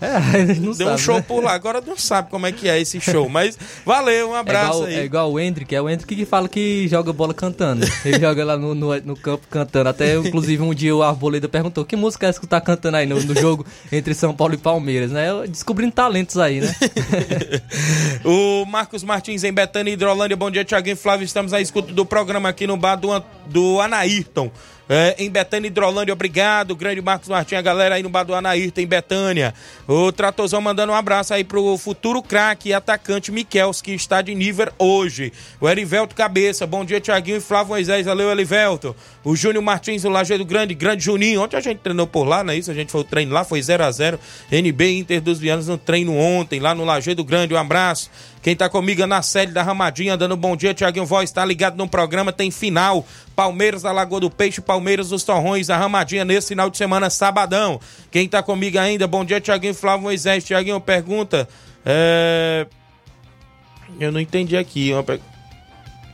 [0.00, 1.24] É, Deu um sabe, show né?
[1.26, 1.52] por lá.
[1.52, 4.84] Agora não sabe como é que é esse show, mas valeu, um É abraço igual,
[4.84, 4.94] aí.
[4.94, 7.86] é igual o Hendrick, é o Hendrick que fala que joga bola cantando.
[8.04, 9.88] Ele joga lá no, no, no campo cantando.
[9.88, 12.96] Até, inclusive, um dia o Arboleda perguntou que música é essa que tu tá cantando
[12.96, 15.28] aí no, no jogo entre São Paulo e Palmeiras, né?
[15.48, 16.74] Descobrindo talentos aí, né?
[18.24, 20.36] O Marcos Martins em Betânia, Hidrolândia.
[20.36, 21.24] Bom dia, Tiaguinho e Flávio.
[21.24, 23.08] Estamos à escuta do programa aqui no bar do,
[23.46, 24.50] do Anaírton.
[24.88, 26.76] É, em Betânia, Hidrolândia, obrigado.
[26.76, 29.52] Grande Marcos Martins, a galera aí no bar do Anaírton, em Betânia.
[29.86, 34.34] O Tratorzão mandando um abraço aí pro futuro craque e atacante Miquels, que está de
[34.34, 35.32] nível hoje.
[35.60, 38.06] O Erivelto Cabeça, bom dia, Tiaguinho e Flávio Moisés.
[38.06, 38.94] Valeu, Erivelto.
[39.24, 41.42] O Júnior Martins, do Lajeado Grande, grande Juninho.
[41.42, 42.70] Ontem a gente treinou por lá, não é isso?
[42.70, 44.20] A gente foi o treino lá, foi 0 a 0
[44.52, 47.52] NB Inter dos Vianos no treino ontem, lá no Lajeado Grande.
[47.52, 48.08] Um abraço.
[48.46, 51.76] Quem tá comigo é na série da Ramadinha, dando bom dia, Tiaguinho Voz, tá ligado
[51.76, 53.04] no programa, tem final.
[53.34, 57.80] Palmeiras da Lagoa do Peixe, Palmeiras dos Torrões, a Ramadinha nesse final de semana, sabadão.
[58.08, 60.44] Quem tá comigo ainda, bom dia, Tiaguinho Flávio Moisés.
[60.44, 61.48] Tiaguinho, pergunta.
[61.84, 62.68] É...
[63.98, 64.92] Eu não entendi aqui.
[64.92, 65.20] Uma per-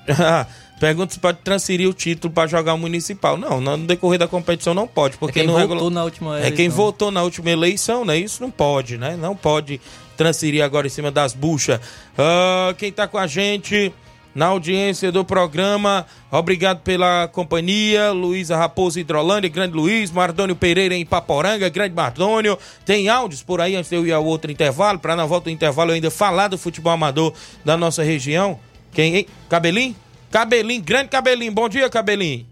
[0.80, 3.37] Pergunta se pode transferir o título para jogar o municipal.
[3.37, 6.51] Não, no decorrer da competição não pode, porque quem no votou regula- na última É
[6.51, 6.76] quem eleição.
[6.76, 8.16] votou na última eleição, né?
[8.16, 9.16] Isso não pode, né?
[9.16, 9.80] Não pode
[10.23, 11.81] transferir agora em cima das buchas.
[12.16, 13.93] Ah, quem tá com a gente
[14.33, 18.12] na audiência do programa, obrigado pela companhia.
[18.12, 22.57] Luísa Raposo Hidrolândia, grande Luiz, Mardônio Pereira em Paporanga, grande Mardônio.
[22.87, 25.51] Tem áudios por aí antes de eu ir ao outro intervalo, para na volta do
[25.51, 28.59] intervalo eu ainda falar do futebol amador da nossa região.
[28.93, 29.27] Quem, hein?
[29.49, 29.97] Cabelinho?
[30.31, 31.53] Cabelinho, grande Cabelinho.
[31.53, 32.47] Bom dia, Cabelinho.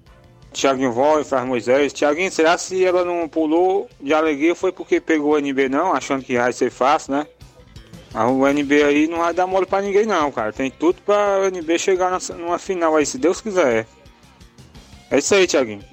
[0.52, 1.92] Tiaguinho Voz, Flávio Moisés.
[1.92, 6.24] Tiaguinho, será se ela não pulou de alegria foi porque pegou o NB não, achando
[6.24, 7.26] que vai ser fácil, né?
[8.12, 10.52] Ah, O NB aí não vai dar mole pra ninguém não, cara.
[10.52, 13.86] Tem tudo pra o NB chegar numa final aí, se Deus quiser.
[15.10, 15.84] É isso aí, Tiaguinho.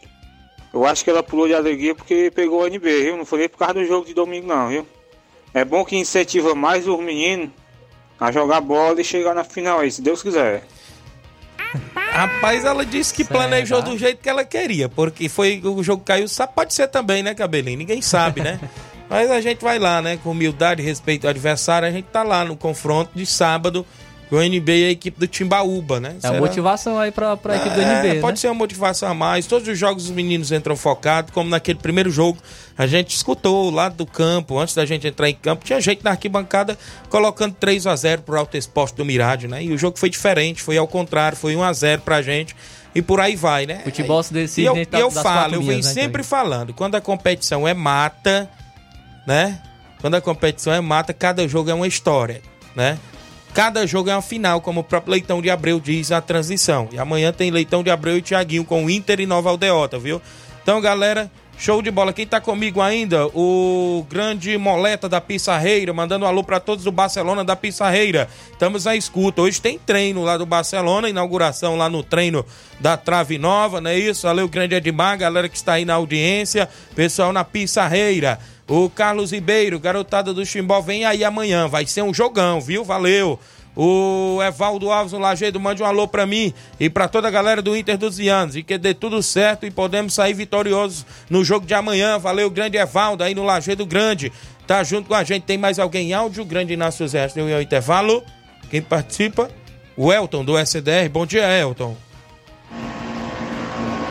[0.74, 3.18] Eu acho que ela pulou de alegria porque pegou o NB, viu?
[3.18, 4.88] Não foi nem por causa do jogo de domingo não, viu?
[5.54, 7.50] É bom que incentiva mais os meninos
[8.20, 10.64] a jogar bola e chegar na final aí, se Deus quiser.
[11.96, 13.90] Rapaz, ela disse que planejou Será?
[13.92, 17.36] do jeito que ela queria, porque foi o jogo caiu, sabe, pode ser também, né,
[17.36, 17.78] Cabelinho?
[17.78, 18.60] Ninguém sabe, né?
[19.10, 22.44] Mas a gente vai lá, né, com humildade, respeito ao adversário, a gente tá lá
[22.44, 23.86] no confronto de sábado
[24.30, 26.16] com o NB e a equipe do Timbaúba, né?
[26.22, 26.40] É a Será?
[26.42, 28.42] motivação aí pra, pra equipe do É, NB, Pode né?
[28.42, 29.48] ser uma motivação a mais.
[29.48, 32.38] Todos os jogos os meninos entram focados, como naquele primeiro jogo.
[32.78, 36.10] A gente escutou lá do campo, antes da gente entrar em campo, tinha gente na
[36.12, 36.78] arquibancada
[37.10, 39.64] colocando 3 a 0 pro Alto Esporte do Mirádio, né?
[39.64, 42.54] E o jogo foi diferente, foi ao contrário, foi 1 a 0 pra gente.
[42.94, 43.80] E por aí vai, né?
[43.86, 47.02] Futebol se decide E eu, e eu falo, eu venho né, sempre falando, quando a
[47.02, 48.50] competição é mata,
[49.28, 49.62] né?
[50.00, 52.42] Quando a competição é mata, cada jogo é uma história,
[52.74, 52.98] né?
[53.54, 56.88] Cada jogo é uma final, como o próprio Leitão de Abreu diz na transição.
[56.92, 60.22] E amanhã tem Leitão de Abreu e Thiaguinho com o Inter e Nova Aldeota, viu?
[60.62, 62.14] Então, galera, Show de bola.
[62.14, 63.26] Quem tá comigo ainda?
[63.34, 68.30] O grande Moleta da Pissarreira, mandando um alô para todos do Barcelona da Pissarreira.
[68.52, 69.42] Estamos à escuta.
[69.42, 72.46] Hoje tem treino lá do Barcelona, inauguração lá no treino
[72.80, 74.28] da Trave Nova, não é isso?
[74.28, 78.38] Valeu, grande Edmar, galera que está aí na audiência, pessoal na Pissarreira.
[78.68, 81.68] O Carlos Ribeiro, garotada do Chimbó, vem aí amanhã.
[81.68, 82.84] Vai ser um jogão, viu?
[82.84, 83.40] Valeu.
[83.80, 87.62] O Evaldo Alves no Lajeado mande um alô pra mim e pra toda a galera
[87.62, 88.56] do Inter dos Vianos.
[88.56, 92.18] E que dê tudo certo e podemos sair vitoriosos no jogo de amanhã.
[92.18, 94.34] Valeu, grande Evaldo aí no Lajeado Grande.
[94.66, 95.44] Tá junto com a gente.
[95.44, 96.44] Tem mais alguém áudio?
[96.44, 97.28] Grande Inácio Zé.
[97.28, 98.24] Deu o intervalo.
[98.70, 99.50] Quem participa?
[99.96, 101.08] O Elton do SDR.
[101.10, 101.96] Bom dia, Elton.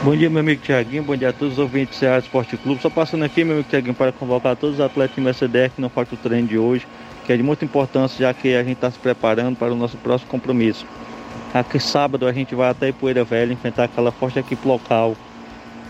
[0.07, 1.02] Bom dia, meu amigo Tiaguinho.
[1.02, 2.80] Bom dia a todos os ouvintes do Ceará Esporte Clube.
[2.80, 5.88] Só passando aqui, meu amigo Tiaguinho, para convocar todos os atletas do SDR que não
[5.88, 6.86] falta o treino de hoje
[7.24, 9.96] que é de muita importância, já que a gente está se preparando para o nosso
[9.96, 10.86] próximo compromisso.
[11.52, 15.16] Aqui sábado a gente vai até Poeira Velha enfrentar aquela forte equipe local,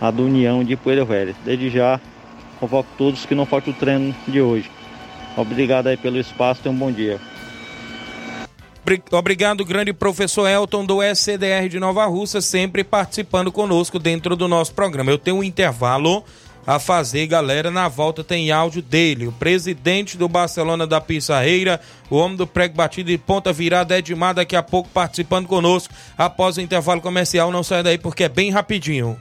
[0.01, 1.37] a do União de Poeira Velha.
[1.45, 2.01] Desde já,
[2.59, 4.71] convoco todos que não faltam o treino de hoje.
[5.37, 7.21] Obrigado aí pelo espaço e um bom dia.
[9.11, 14.73] Obrigado, grande professor Elton do SCDR de Nova Russa, sempre participando conosco dentro do nosso
[14.75, 15.11] programa.
[15.11, 16.23] Eu tenho um intervalo
[16.65, 17.71] a fazer, galera.
[17.71, 22.77] Na volta tem áudio dele, o presidente do Barcelona da Pissarreira, o homem do prego
[22.77, 27.51] batido e ponta virada, Edmar, daqui a pouco participando conosco após o intervalo comercial.
[27.51, 29.21] Não sai daí porque é bem rapidinho.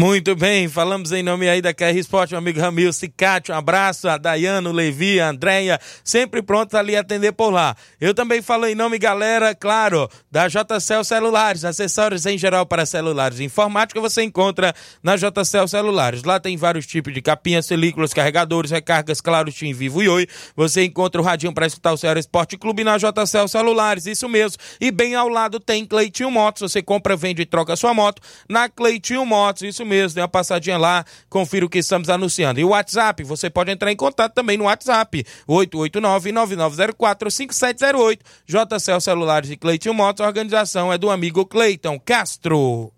[0.00, 4.08] Muito bem, falamos em nome aí da KR Esporte, meu amigo Ramil Cicate, um abraço
[4.08, 7.76] a Dayano, Levi, a Andréia, sempre pronto ali atender por lá.
[8.00, 13.40] Eu também falo em nome, galera, claro, da JCL Celulares, acessórios em geral para celulares.
[13.40, 16.24] Informática você encontra na JCL Celulares.
[16.24, 20.26] Lá tem vários tipos de capinhas, películas, carregadores, recargas, claro, Tim Vivo e Oi.
[20.56, 24.56] Você encontra o radinho para escutar o Ceará Esporte Clube na JCL Celulares, isso mesmo.
[24.80, 28.66] E bem ao lado tem Cleitinho Motos, você compra, vende e troca sua moto na
[28.66, 32.60] Cleitinho Motos, isso mesmo, dê uma passadinha lá, confira o que estamos anunciando.
[32.60, 38.20] E o WhatsApp, você pode entrar em contato também no WhatsApp, 889-9904-5708.
[38.46, 42.92] JCL Celulares e Cleiton Motos, a organização é do amigo Cleiton Castro.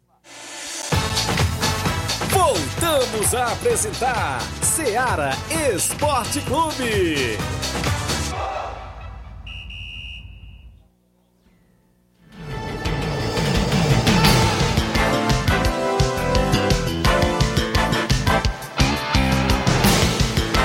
[2.30, 5.30] Voltamos a apresentar Seara
[5.74, 7.38] Esporte Clube.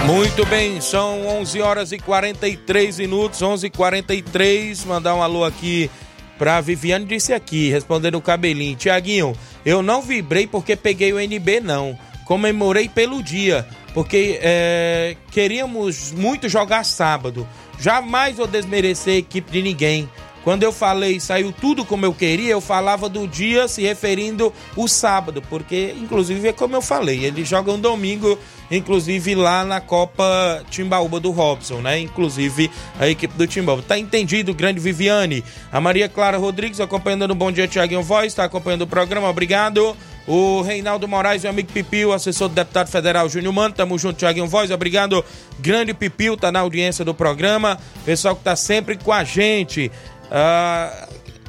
[0.08, 5.92] Muito bem, são 11 horas e 43 minutos, 11 e 43 Mandar um alô aqui
[6.38, 8.78] pra Viviane, disse aqui, respondendo o cabelinho.
[8.78, 9.36] Tiaguinho,
[9.66, 12.00] eu não vibrei porque peguei o NB, não.
[12.24, 17.46] Comemorei pelo dia, porque é, queríamos muito jogar sábado.
[17.78, 20.10] Jamais vou desmerecer a equipe de ninguém.
[20.48, 24.88] Quando eu falei saiu tudo como eu queria, eu falava do dia se referindo o
[24.88, 28.40] sábado, porque inclusive é como eu falei, eles jogam domingo,
[28.72, 32.00] inclusive lá na Copa Timbaúba do Robson, né?
[32.00, 33.84] Inclusive a equipe do Timbaúba.
[33.86, 35.44] Tá entendido, grande Viviane.
[35.70, 39.98] A Maria Clara Rodrigues acompanhando no Bom Dia Tiaguinho Voz, está acompanhando o programa, obrigado.
[40.28, 44.46] O Reinaldo Moraes, meu amigo Pipil, assessor do deputado federal Júnior Mano, tamo junto, Tiaguinho
[44.46, 45.24] Voz, obrigado.
[45.58, 47.80] Grande Pipil, tá na audiência do programa.
[48.04, 49.90] Pessoal que tá sempre com a gente.
[50.32, 51.08] Ah,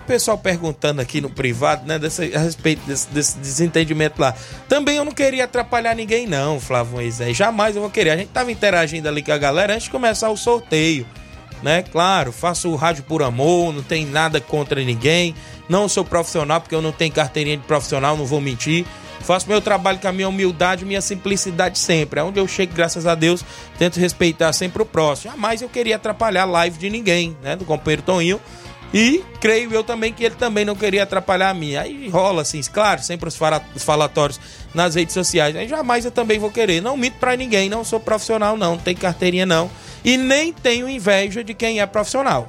[0.09, 2.01] pessoal perguntando aqui no privado, né,
[2.35, 4.35] a respeito desse, desse, desentendimento lá.
[4.67, 7.37] Também eu não queria atrapalhar ninguém, não, Flávio Moisés.
[7.37, 8.11] Jamais eu vou querer.
[8.11, 11.07] A gente tava interagindo ali com a galera antes de começar o sorteio,
[11.63, 11.83] né?
[11.83, 15.35] Claro, faço o rádio por amor, não tem nada contra ninguém.
[15.69, 18.87] Não sou profissional, porque eu não tenho carteirinha de profissional, não vou mentir.
[19.21, 22.19] Faço meu trabalho com a minha humildade, minha simplicidade sempre.
[22.19, 23.45] Aonde eu chego, graças a Deus,
[23.77, 25.33] tento respeitar sempre o próximo.
[25.33, 27.57] Jamais eu queria atrapalhar a live de ninguém, né?
[27.57, 28.41] Do companheiro Toninho
[28.93, 31.83] e creio eu também que ele também não queria atrapalhar a minha.
[31.83, 34.41] Aí rola assim, claro, sempre os falatórios
[34.75, 35.55] nas redes sociais.
[35.57, 36.81] Aí jamais eu também vou querer.
[36.81, 39.71] Não minto pra ninguém, não sou profissional, não, não tem carteirinha não.
[40.05, 42.49] E nem tenho inveja de quem é profissional.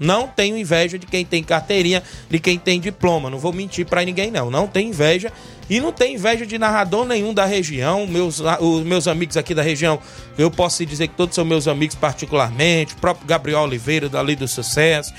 [0.00, 3.30] Não tenho inveja de quem tem carteirinha, de quem tem diploma.
[3.30, 4.50] Não vou mentir para ninguém, não.
[4.50, 5.32] Não tenho inveja.
[5.70, 8.04] E não tenho inveja de narrador nenhum da região.
[8.04, 10.00] Meus, os meus amigos aqui da região,
[10.36, 12.94] eu posso dizer que todos são meus amigos particularmente.
[12.94, 15.14] O próprio Gabriel Oliveira, dali do Sucesso.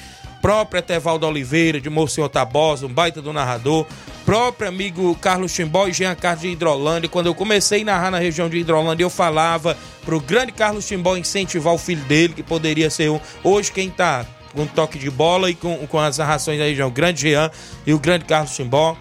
[0.45, 3.83] Próprio Etevaldo Oliveira, de Monsenhor Tabosa, um baita do narrador.
[4.23, 7.09] Próprio amigo Carlos Timbó e Jean Carlos de Hidrolândia.
[7.09, 9.75] Quando eu comecei a narrar na região de Hidrolândia, eu falava
[10.05, 13.19] pro grande Carlos Timbó incentivar o filho dele, que poderia ser um.
[13.43, 14.23] Hoje, quem tá
[14.53, 17.49] com toque de bola e com, com as narrações da região, o grande Jean
[17.83, 18.95] e o grande Carlos Timbó.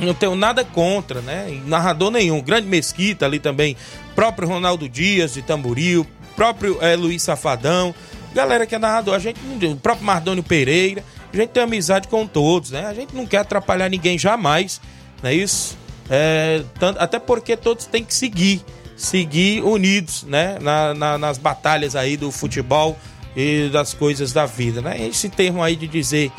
[0.00, 1.60] Não tenho nada contra, né?
[1.66, 2.40] Narrador nenhum.
[2.40, 3.76] Grande Mesquita ali também.
[4.14, 6.06] Próprio Ronaldo Dias de Tamboril.
[6.34, 7.94] Próprio é, Luiz Safadão.
[8.34, 9.14] Galera que é narrador.
[9.14, 11.04] A gente, o próprio Mardônio Pereira.
[11.32, 12.86] A gente tem amizade com todos, né?
[12.86, 14.80] A gente não quer atrapalhar ninguém jamais.
[15.22, 15.78] Não é isso?
[16.10, 18.62] É, tanto, até porque todos têm que seguir.
[18.96, 20.58] Seguir unidos, né?
[20.60, 22.98] Na, na, nas batalhas aí do futebol
[23.34, 25.06] e das coisas da vida, né?
[25.06, 26.30] Esse termo aí de dizer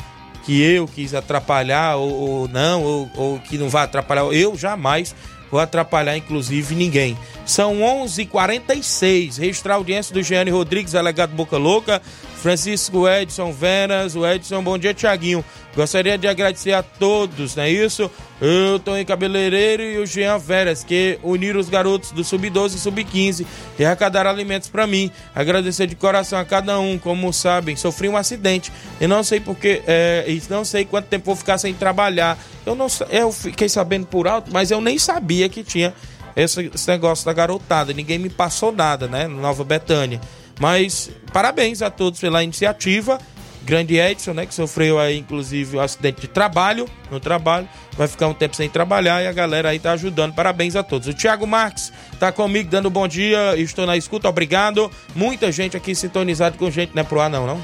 [0.44, 5.14] que eu quis atrapalhar ou, ou não, ou, ou, que não vai atrapalhar, eu jamais
[5.54, 7.16] vou atrapalhar, inclusive, ninguém.
[7.46, 12.02] São 11:46 h 46 registrar a audiência do Gianni Rodrigues, delegado Boca Louca,
[12.44, 15.42] Francisco Edson Veras, o Edson, bom dia, Tiaguinho.
[15.74, 18.10] Gostaria de agradecer a todos, não é isso?
[18.38, 23.46] Eu, Tony Cabeleireiro e o Jean Veras, que uniram os garotos do Sub-12 e Sub-15
[23.78, 25.10] e arrecadaram alimentos para mim.
[25.34, 28.70] Agradecer de coração a cada um, como sabem, sofri um acidente
[29.00, 32.36] e não sei porque, é, e não sei quanto tempo vou ficar sem trabalhar.
[32.66, 35.94] Eu, não, eu fiquei sabendo por alto, mas eu nem sabia que tinha
[36.36, 37.94] esse, esse negócio da garotada.
[37.94, 39.26] Ninguém me passou nada, né?
[39.26, 40.20] Nova Betânia.
[40.58, 43.18] Mas parabéns a todos pela iniciativa.
[43.64, 48.28] Grande Edson, né, que sofreu aí inclusive um acidente de trabalho, no trabalho, vai ficar
[48.28, 50.34] um tempo sem trabalhar e a galera aí tá ajudando.
[50.34, 51.08] Parabéns a todos.
[51.08, 51.90] O Thiago Marques
[52.20, 54.90] tá comigo dando bom dia, estou na escuta, obrigado.
[55.14, 57.60] Muita gente aqui sintonizado com gente, não é pro ar não, não?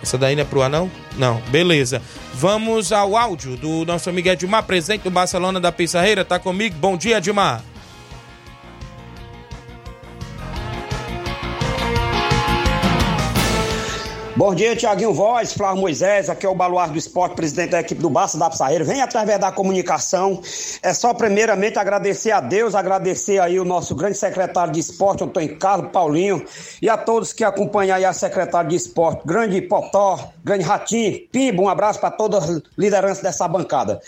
[0.00, 0.88] Essa daí não é pro ar não?
[1.16, 2.00] Não, beleza.
[2.32, 6.76] Vamos ao áudio do nosso amigo Edmar, presente do Barcelona da Pissarreira, tá comigo.
[6.78, 7.64] Bom dia, Edmar.
[14.36, 18.02] Bom dia, Tiaguinho Voz, Flávio Moisés, aqui é o Baluar do Esporte, presidente da equipe
[18.02, 18.84] do Barça da Psaeiro.
[18.84, 20.42] Vem através da comunicação.
[20.82, 25.56] É só primeiramente agradecer a Deus, agradecer aí o nosso grande secretário de esporte, Antônio
[25.56, 26.44] Carlos Paulinho,
[26.82, 31.62] e a todos que acompanham aí a secretária de esporte, grande Potó, grande Ratinho, Pimbo,
[31.62, 34.00] um abraço para toda a liderança dessa bancada.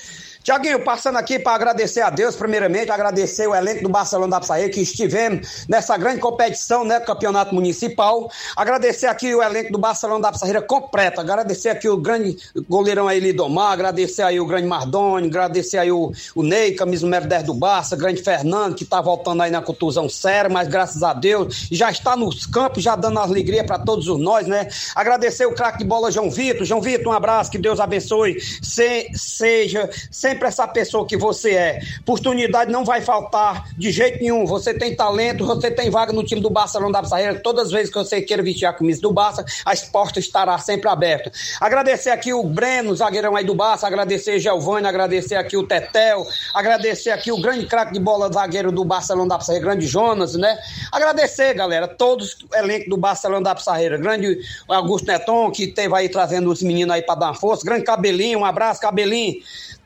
[0.46, 4.68] Tiaguinho, passando aqui para agradecer a Deus, primeiramente, agradecer o elenco do Barcelona da Psaê,
[4.68, 8.30] que estivemos nessa grande competição, né, campeonato municipal.
[8.54, 11.20] Agradecer aqui o elenco do Barcelona da Psaíra completo.
[11.20, 12.36] Agradecer aqui o grande
[12.68, 13.72] goleirão aí, Lidomar.
[13.72, 15.26] Agradecer aí o grande Mardoni.
[15.26, 17.96] Agradecer aí o, o Ney, camisa número 10 do Barça.
[17.96, 22.14] Grande Fernando, que tá voltando aí na contusão séria, mas graças a Deus já está
[22.14, 24.68] nos campos, já dando alegria para todos os nós, né?
[24.94, 26.64] Agradecer o craque de bola, João Vitor.
[26.64, 28.40] João Vitor, um abraço, que Deus abençoe.
[28.62, 31.80] Se, seja sempre sempre essa pessoa que você é.
[32.00, 34.44] Oportunidade não vai faltar de jeito nenhum.
[34.44, 37.40] Você tem talento, você tem vaga no time do Barcelona da Barça.
[37.42, 40.88] Todas as vezes que você queira vestir a camisa do Barça, as portas estará sempre
[40.88, 41.56] abertas.
[41.60, 47.10] Agradecer aqui o Breno, zagueirão aí do Barça, agradecer Giovanni, agradecer aqui o Tetel, agradecer
[47.10, 50.58] aqui o grande craque de bola zagueiro do Barcelona da Barça, grande Jonas, né?
[50.92, 56.08] Agradecer, galera, todos o elenco do Barcelona da Pissarreira, grande Augusto Neton, que teve aí
[56.08, 59.36] trazendo os meninos aí para dar força, grande Cabelinho, um abraço, Cabelinho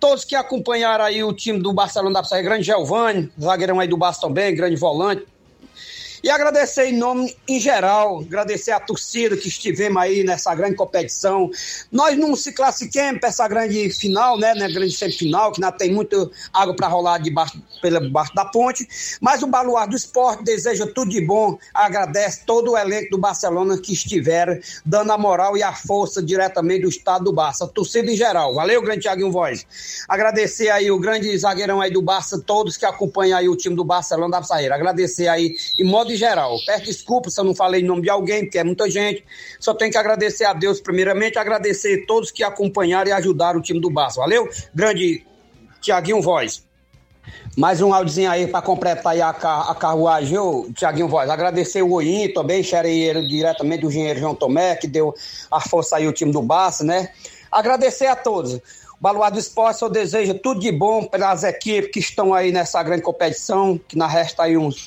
[0.01, 3.97] todos que acompanharam aí o time do Barcelona da Pissarra, grande Giovanni, zagueirão aí do
[3.97, 5.27] Barça também, grande volante,
[6.23, 11.51] e agradecer em nome em geral, agradecer a torcida que estivemos aí nessa grande competição.
[11.91, 15.93] Nós não se classifiquemos para essa grande final, né, né grande semifinal, que ainda tem
[15.93, 18.87] muita água para rolar debaixo, pela baixo da ponte,
[19.21, 23.79] mas o Baluar do Esporte deseja tudo de bom, agradece todo o elenco do Barcelona
[23.79, 28.17] que estiveram dando a moral e a força diretamente do estado do Barça, torcida em
[28.17, 28.55] geral.
[28.55, 29.67] Valeu, grande Thiaguinho Voz.
[30.09, 33.85] Agradecer aí o grande zagueirão aí do Barça, todos que acompanham aí o time do
[33.85, 34.75] Barcelona da Saíra.
[34.75, 36.57] Agradecer aí em modo geral.
[36.67, 39.25] Peço desculpa se eu não falei em nome de alguém, porque é muita gente.
[39.59, 43.63] Só tenho que agradecer a Deus, primeiramente, agradecer a todos que acompanharam e ajudaram o
[43.63, 44.21] time do Barça.
[44.21, 44.49] Valeu?
[44.75, 45.25] Grande
[45.81, 46.63] Tiaguinho Voz.
[47.57, 50.39] Mais um áudiozinho aí para completar aí a, a carruagem,
[50.75, 51.29] Tiaguinho Voz.
[51.29, 55.15] Agradecer o Oim também, xereiro diretamente do engenheiro João Tomé, que deu
[55.51, 57.11] a força aí o time do Barça, né?
[57.51, 58.61] Agradecer a todos.
[59.01, 63.01] Baluar do Esporte, eu desejo tudo de bom pelas equipes que estão aí nessa grande
[63.01, 64.87] competição, que na resta aí uns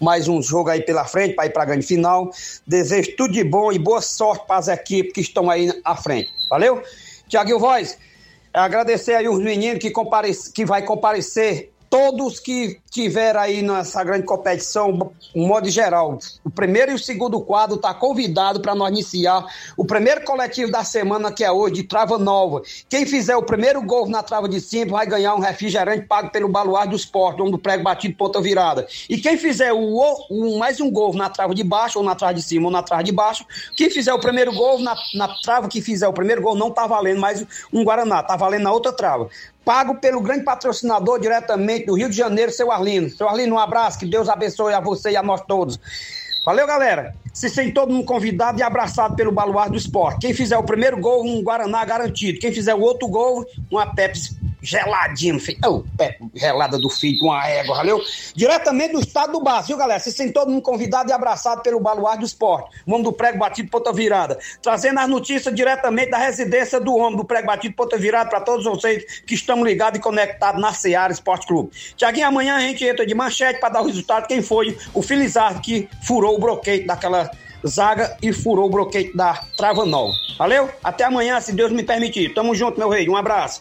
[0.00, 2.30] mais um jogo aí pela frente para ir para a grande final.
[2.66, 6.30] Desejo tudo de bom e boa sorte para as equipes que estão aí à frente.
[6.50, 6.82] Valeu?
[7.28, 7.98] Tiaguinho Voz,
[8.52, 14.24] agradecer aí os meninos que, comparece, que vai comparecer, todos que estiver aí nessa grande
[14.24, 19.44] competição, um modo geral, o primeiro e o segundo quadro tá convidado para nós iniciar
[19.76, 22.62] o primeiro coletivo da semana, que é hoje, de Trava Nova.
[22.88, 26.48] Quem fizer o primeiro gol na trava de cima vai ganhar um refrigerante pago pelo
[26.48, 28.86] Baluar do Esporte, nome do prego batido ponta virada.
[29.08, 32.34] E quem fizer o, o, mais um gol na trava de baixo, ou na trava
[32.34, 33.44] de cima, ou na trava de baixo,
[33.76, 36.86] quem fizer o primeiro gol na, na trava que fizer o primeiro gol não tá
[36.86, 39.28] valendo mais um Guaraná, tá valendo na outra trava
[39.66, 43.10] pago pelo grande patrocinador diretamente do Rio de Janeiro, seu Arlino.
[43.10, 45.78] Seu Arlino, um abraço, que Deus abençoe a você e a nós todos.
[46.44, 47.14] Valeu, galera.
[47.34, 50.20] Se sente todo mundo convidado e abraçado pelo Baluar do Esporte.
[50.20, 52.38] Quem fizer o primeiro gol, um Guaraná garantido.
[52.38, 55.58] Quem fizer o outro gol, uma Pepsi geladinho, filho.
[55.64, 55.84] Oh,
[56.34, 58.02] gelada do filho, uma égua, valeu?
[58.34, 60.00] Diretamente do estado do viu, galera?
[60.00, 62.82] Vocês têm todo mundo convidado e abraçado pelo Baluar do Esporte.
[62.84, 64.38] O homem do prego batido, ponta virada.
[64.60, 68.64] Trazendo as notícias diretamente da residência do homem do prego batido, ponta virada, para todos
[68.64, 71.70] vocês que estão ligados e conectados na Seara Esporte Clube.
[71.96, 75.60] Tiaguinho, amanhã a gente entra de manchete para dar o resultado quem foi o Filizardo
[75.60, 77.30] que furou o bloqueio daquela
[77.64, 80.12] zaga e furou o bloqueio da trava nova.
[80.38, 80.68] Valeu?
[80.82, 82.34] Até amanhã, se Deus me permitir.
[82.34, 83.08] Tamo junto, meu rei.
[83.08, 83.60] Um abraço.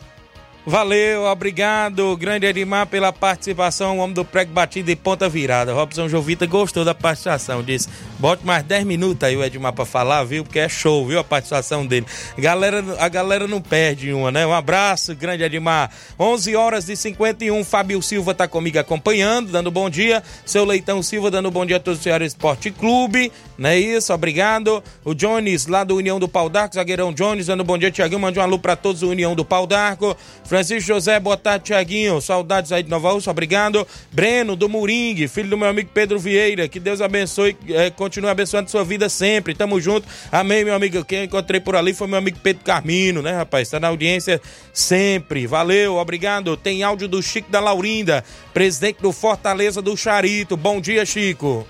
[0.68, 5.72] Valeu, obrigado, grande Edmar, pela participação, o homem do prego batido e ponta virada.
[5.72, 7.88] Robson Jovita gostou da participação, disse,
[8.18, 10.44] bote mais 10 minutos aí o Edmar pra falar, viu?
[10.44, 11.20] Porque é show, viu?
[11.20, 12.08] A participação dele.
[12.36, 14.44] Galera, a galera não perde uma, né?
[14.44, 15.92] Um abraço, grande Edmar.
[16.20, 20.24] 11 horas e 51, Fábio Silva tá comigo acompanhando, dando bom dia.
[20.44, 24.12] Seu Leitão Silva dando bom dia a todos o Ceará Esporte Clube, não é isso?
[24.12, 24.84] Obrigado.
[25.04, 28.40] O Jones, lá do União do Pau d'Arco, zagueirão Jones, dando bom dia, Tiaguinho, mande
[28.40, 30.18] um alô pra todos do União do Pau d'Arco.
[30.56, 32.22] Francisco José, boa tarde, Tiaguinho.
[32.22, 33.86] Saudades aí de Nova Ursa, obrigado.
[34.10, 36.66] Breno, do Moringue, filho do meu amigo Pedro Vieira.
[36.70, 39.54] Que Deus abençoe, é, continue abençoando sua vida sempre.
[39.54, 40.08] Tamo junto.
[40.32, 41.04] Amém, meu amigo.
[41.04, 43.70] Quem encontrei por ali foi meu amigo Pedro Carmino, né, rapaz?
[43.70, 44.40] Tá na audiência
[44.72, 45.46] sempre.
[45.46, 46.56] Valeu, obrigado.
[46.56, 50.56] Tem áudio do Chico da Laurinda, presidente do Fortaleza do Charito.
[50.56, 51.68] Bom dia, Chico.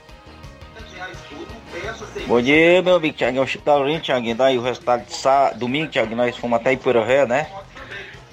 [2.27, 3.47] Bom dia, meu amigo Tiaguinho.
[3.47, 4.35] Chico da Laurinda, Tiaguinho.
[4.35, 7.47] Daí o resultado de sábado, domingo, Tiaguinho, nós fomos até Ipoeira né?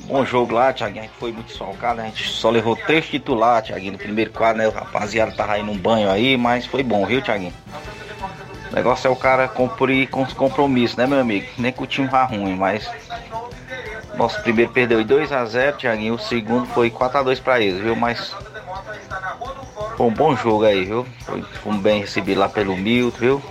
[0.04, 1.04] Bom jogo lá, Thiaguinho.
[1.04, 4.58] A gente foi muito solcado, a gente só levou três titulares, Thiaguinho, no primeiro quadro,
[4.58, 4.68] né?
[4.68, 7.54] O rapaziada tava aí num banho aí, mas foi bom, viu, Thiaguinho?
[8.70, 11.46] O negócio é o cara cumprir com os compromissos, né, meu amigo?
[11.58, 12.90] Nem que o time vá ruim, mas.
[14.16, 16.14] Nosso primeiro perdeu 2 a 0 Thiaguinho.
[16.14, 17.94] O segundo foi 4 a 2 para eles, viu?
[17.94, 18.34] Mas.
[19.96, 21.06] Foi um bom jogo aí, viu?
[21.20, 23.42] Foi, foi bem recebido lá pelo Milton, viu?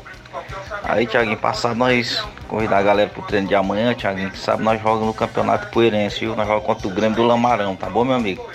[0.83, 4.79] Aí, Thiaguinho, passado nós convidar a galera pro treino de amanhã, Thiaguinho, que sabe nós
[4.81, 6.35] jogamos no Campeonato Poeirense, viu?
[6.35, 8.45] Nós jogamos contra o Grêmio do Lamarão, tá bom, meu amigo?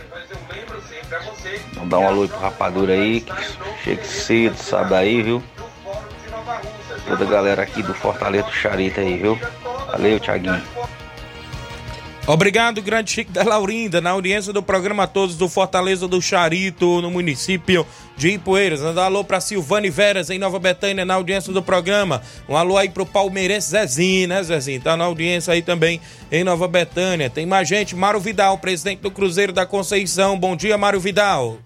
[1.72, 3.32] Vamos dar um alô pro rapadura aí, que
[3.82, 5.42] chegue cedo, sabe aí, viu?
[7.08, 9.38] Toda a galera aqui do Fortaleza do Charita aí, viu?
[9.90, 10.62] Valeu, Thiaguinho.
[12.28, 17.08] Obrigado, grande Chico da Laurinda, na audiência do programa Todos do Fortaleza do Charito, no
[17.08, 18.82] município de Ipueiras.
[18.82, 22.20] Um alô para Silvane Veras, em Nova Betânia, na audiência do programa.
[22.48, 24.80] Um alô aí pro Palmeirense Zezinho, né, Zezinho?
[24.80, 26.00] Tá na audiência aí também
[26.32, 27.30] em Nova Betânia.
[27.30, 30.36] Tem mais gente, Mário Vidal, presidente do Cruzeiro da Conceição.
[30.36, 31.58] Bom dia, Mário Vidal.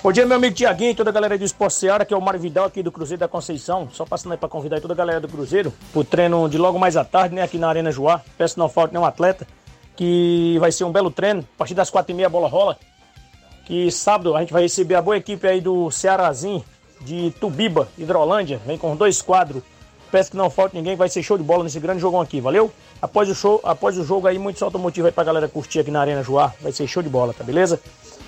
[0.00, 2.38] Bom dia, meu amigo Tiaguinho, toda a galera do Esporte Seara, que é o Mário
[2.38, 3.88] Vidal aqui do Cruzeiro da Conceição.
[3.92, 6.96] Só passando aí para convidar toda a galera do Cruzeiro pro treino de logo mais
[6.96, 8.20] à tarde, né, aqui na Arena Joá.
[8.38, 9.44] Peço que não falte nenhum atleta,
[9.96, 11.40] que vai ser um belo treino.
[11.40, 12.78] A partir das quatro e meia a bola rola.
[13.66, 16.64] Que sábado a gente vai receber a boa equipe aí do Cearazinho,
[17.00, 18.60] de Tubiba, Hidrolândia.
[18.64, 19.64] Vem com dois quadros.
[20.12, 22.70] Peço que não falte ninguém, vai ser show de bola nesse grande jogão aqui, valeu?
[23.02, 26.00] Após o show, após o jogo aí, muito automotivo aí pra galera curtir aqui na
[26.00, 26.52] Arena Joá.
[26.60, 27.80] Vai ser show de bola, tá beleza?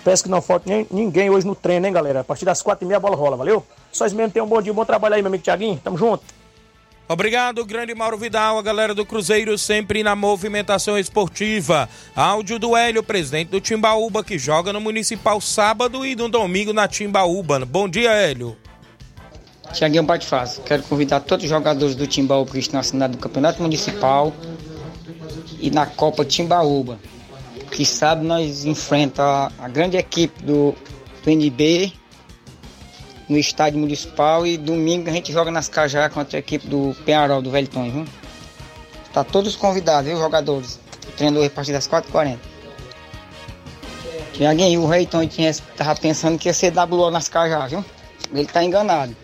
[0.05, 2.21] Peço que não falte nem, ninguém hoje no treino, hein, galera?
[2.21, 3.65] A partir das quatro e meia a bola rola, valeu?
[3.93, 5.81] Só mesmo tenham um bom dia, um bom trabalho aí, meu amigo Tiaguinho.
[5.83, 6.23] Tamo junto.
[7.09, 11.89] Obrigado, grande Mauro Vidal, a galera do Cruzeiro sempre na movimentação esportiva.
[12.15, 16.87] Áudio do Hélio, presidente do Timbaúba, que joga no Municipal sábado e no domingo na
[16.87, 17.65] Timbaúba.
[17.67, 18.57] Bom dia, Hélio.
[19.73, 20.63] Tiaguinho Bate Fácil.
[20.63, 24.33] Quero convidar todos os jogadores do Timbaúba que estão assinados no Campeonato Municipal
[25.59, 26.97] e na Copa Timbaúba
[27.71, 29.23] que sabe nós enfrenta
[29.59, 30.75] a, grande equipe do,
[31.23, 31.93] do NB
[33.29, 37.41] no estádio municipal e domingo a gente joga nas Cajá contra a equipe do Penharol,
[37.41, 38.05] do Velton, viu?
[39.13, 40.81] Tá todos convidados, viu, jogadores?
[41.09, 42.39] O treinador a partir das 4h40.
[44.33, 47.85] Tiaguinho, o Reiton tinha, tava pensando que ia ser WO nas Cajá, viu?
[48.33, 49.15] Ele tá enganado.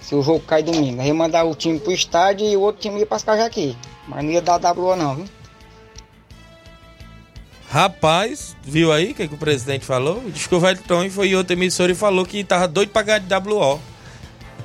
[0.00, 3.00] Se o jogo cai domingo, aí mandar o time pro estádio e o outro time
[3.00, 3.76] ia para as Cajá aqui.
[4.06, 5.37] Mas não ia dar WO não, viu?
[7.70, 10.22] Rapaz, viu aí o que, que, o presidente falou?
[10.28, 13.18] Diz que o Velton foi em outra emissora e falou que tava doido pra ganhar
[13.18, 13.78] de WO.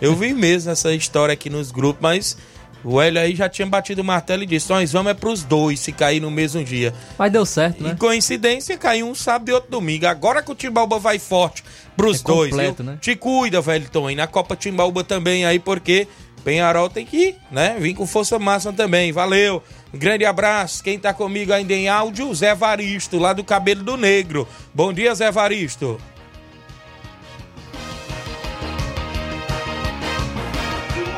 [0.02, 2.38] Eu vi mesmo essa história aqui nos grupos, mas
[2.86, 5.80] O Hélio aí já tinha batido o martelo e disse: nós vamos é pros dois
[5.80, 6.94] se cair no mesmo dia.
[7.18, 7.92] Mas deu certo, né?
[7.92, 10.06] E coincidência, caiu um sábado e outro domingo.
[10.06, 11.64] Agora que o Timbaúba vai forte
[11.96, 12.52] pros É dois.
[12.52, 12.98] completo, né?
[13.00, 14.10] Te cuida, velho Tom.
[14.10, 16.08] E na Copa Timbaúba também aí, porque
[16.44, 17.78] Penharol tem que ir, né?
[17.80, 19.12] Vim com força máxima também.
[19.14, 19.64] Valeu.
[19.94, 20.84] Grande abraço.
[20.84, 24.48] Quem tá comigo ainda em áudio, Zé Varisto, lá do Cabelo do Negro.
[24.74, 26.00] Bom dia, Zé Varisto.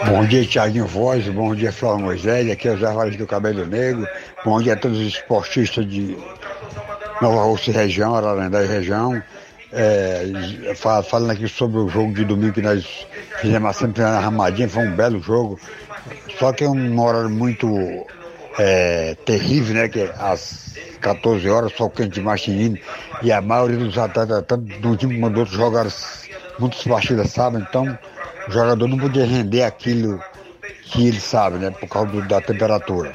[0.07, 3.65] Bom dia, Tiaguinho Voz, bom dia, Flávio Moisés, aqui é o Zé Vales do Cabelo
[3.65, 4.07] Negro,
[4.43, 6.15] bom dia a todos os esportistas de
[7.21, 9.21] Nova Rússia região, Ararendá e região.
[9.73, 13.07] É, fa- falando aqui sobre o jogo de domingo que nós
[13.41, 15.59] fizemos a semifinal Ramadinha, foi um belo jogo,
[16.37, 17.67] só que é um horário muito
[18.57, 19.87] é, terrível, né?
[19.89, 22.81] Que às 14 horas, só quente de Martinini,
[23.21, 25.91] e a maioria dos atletas, tanto de um time como do outro, jogaram
[26.59, 27.57] muitas partidas, sabe?
[27.57, 27.97] Então,
[28.47, 30.19] o jogador não podia render aquilo
[30.83, 31.71] que ele sabe, né?
[31.71, 33.11] Por causa do- da temperatura.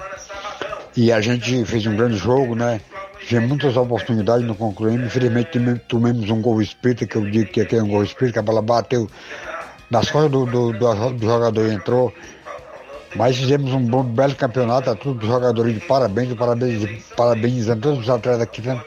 [0.97, 2.80] E a gente fez um grande jogo, né?
[3.26, 5.07] Tivemos muitas oportunidades, não concluímos.
[5.07, 5.51] Infelizmente
[5.88, 8.43] tomamos um gol espírita, que eu digo que aqui é um gol espírita, que a
[8.43, 9.09] bola bateu
[9.91, 12.12] nas costas do, do, do- do jogador entrou.
[13.16, 18.00] Mas fizemos um bom, belo campeonato, a todos os jogadores de parabéns, parabéns, parabenizando todos
[18.00, 18.84] os atletas aqui, tanto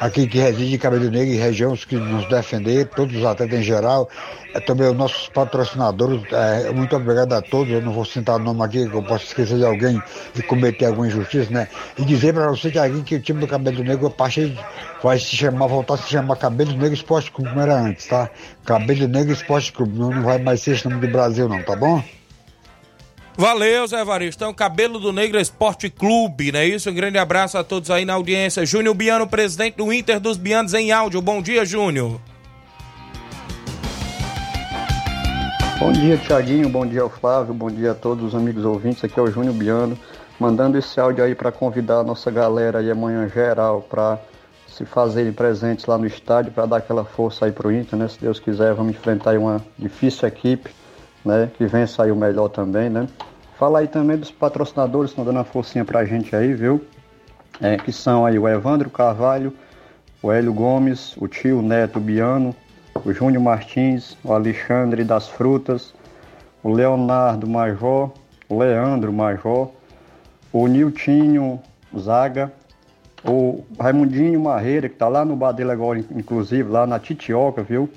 [0.00, 3.58] aqui que residem em Cabelo Negro e região, os que nos defender, todos os atletas
[3.58, 4.08] em geral,
[4.52, 8.38] é, também os nossos patrocinadores, é, muito obrigado a todos, eu não vou citar o
[8.38, 10.02] nome aqui, que eu posso esquecer de alguém
[10.34, 11.68] e cometer alguma injustiça, né?
[11.98, 14.58] E dizer para você, Tiaguinho, que o time do Cabelo Negro, a partir
[15.02, 18.28] vai se chamar, voltar a se chamar Cabelo Negro Esporte Clube, como era antes, tá?
[18.64, 21.76] Cabelo Negro Esporte Clube, não, não vai mais ser esse nome do Brasil não, tá
[21.76, 22.02] bom?
[23.36, 24.44] Valeu, Zé Varisto.
[24.44, 26.88] Então, Cabelo do Negro Esporte Clube, não é isso?
[26.88, 28.64] Um grande abraço a todos aí na audiência.
[28.64, 31.20] Júnior Biano, presidente do Inter dos Bianos em áudio.
[31.20, 32.20] Bom dia, Júnior.
[35.80, 36.68] Bom dia, Tiaguinho.
[36.68, 37.52] Bom dia, Flávio.
[37.52, 39.02] Bom dia a todos os amigos ouvintes.
[39.02, 39.98] Aqui é o Júnior Biano,
[40.38, 44.18] mandando esse áudio aí para convidar a nossa galera aí amanhã geral para
[44.68, 48.08] se fazerem presentes lá no estádio para dar aquela força aí pro Inter, né?
[48.08, 50.70] Se Deus quiser, vamos enfrentar aí uma difícil equipe,
[51.24, 51.50] né?
[51.56, 51.64] Que
[51.98, 53.08] aí o melhor também, né?
[53.58, 56.84] Fala aí também dos patrocinadores que estão dando uma forcinha pra gente aí, viu?
[57.60, 59.52] É, que são aí o Evandro Carvalho,
[60.20, 62.54] o Hélio Gomes, o tio Neto Biano,
[63.04, 65.94] o Júnior Martins, o Alexandre das Frutas,
[66.62, 68.10] o Leonardo Major,
[68.48, 69.70] o Leandro Major,
[70.52, 71.60] o Niltinho
[71.96, 72.52] Zaga,
[73.24, 77.88] o Raimundinho Marreira, que tá lá no bar dele agora, inclusive, lá na Titioca, viu?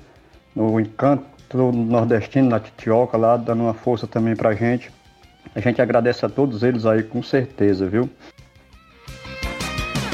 [0.54, 1.24] No Encanto
[1.56, 4.90] Nordestino, na Titioca, lá dando uma força também pra gente.
[5.54, 8.08] A gente agradece a todos eles aí, com certeza, viu?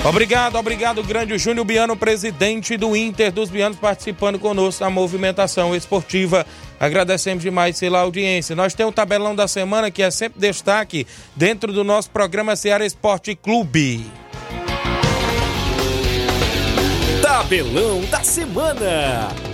[0.05, 6.45] Obrigado, obrigado, grande Júnior Biano, presidente do Inter dos Bianos, participando conosco na movimentação esportiva.
[6.79, 8.55] Agradecemos demais pela audiência.
[8.55, 12.85] Nós temos o tabelão da semana, que é sempre destaque dentro do nosso programa Ceará
[12.85, 14.05] Esporte Clube.
[17.23, 19.54] Tabelão da semana.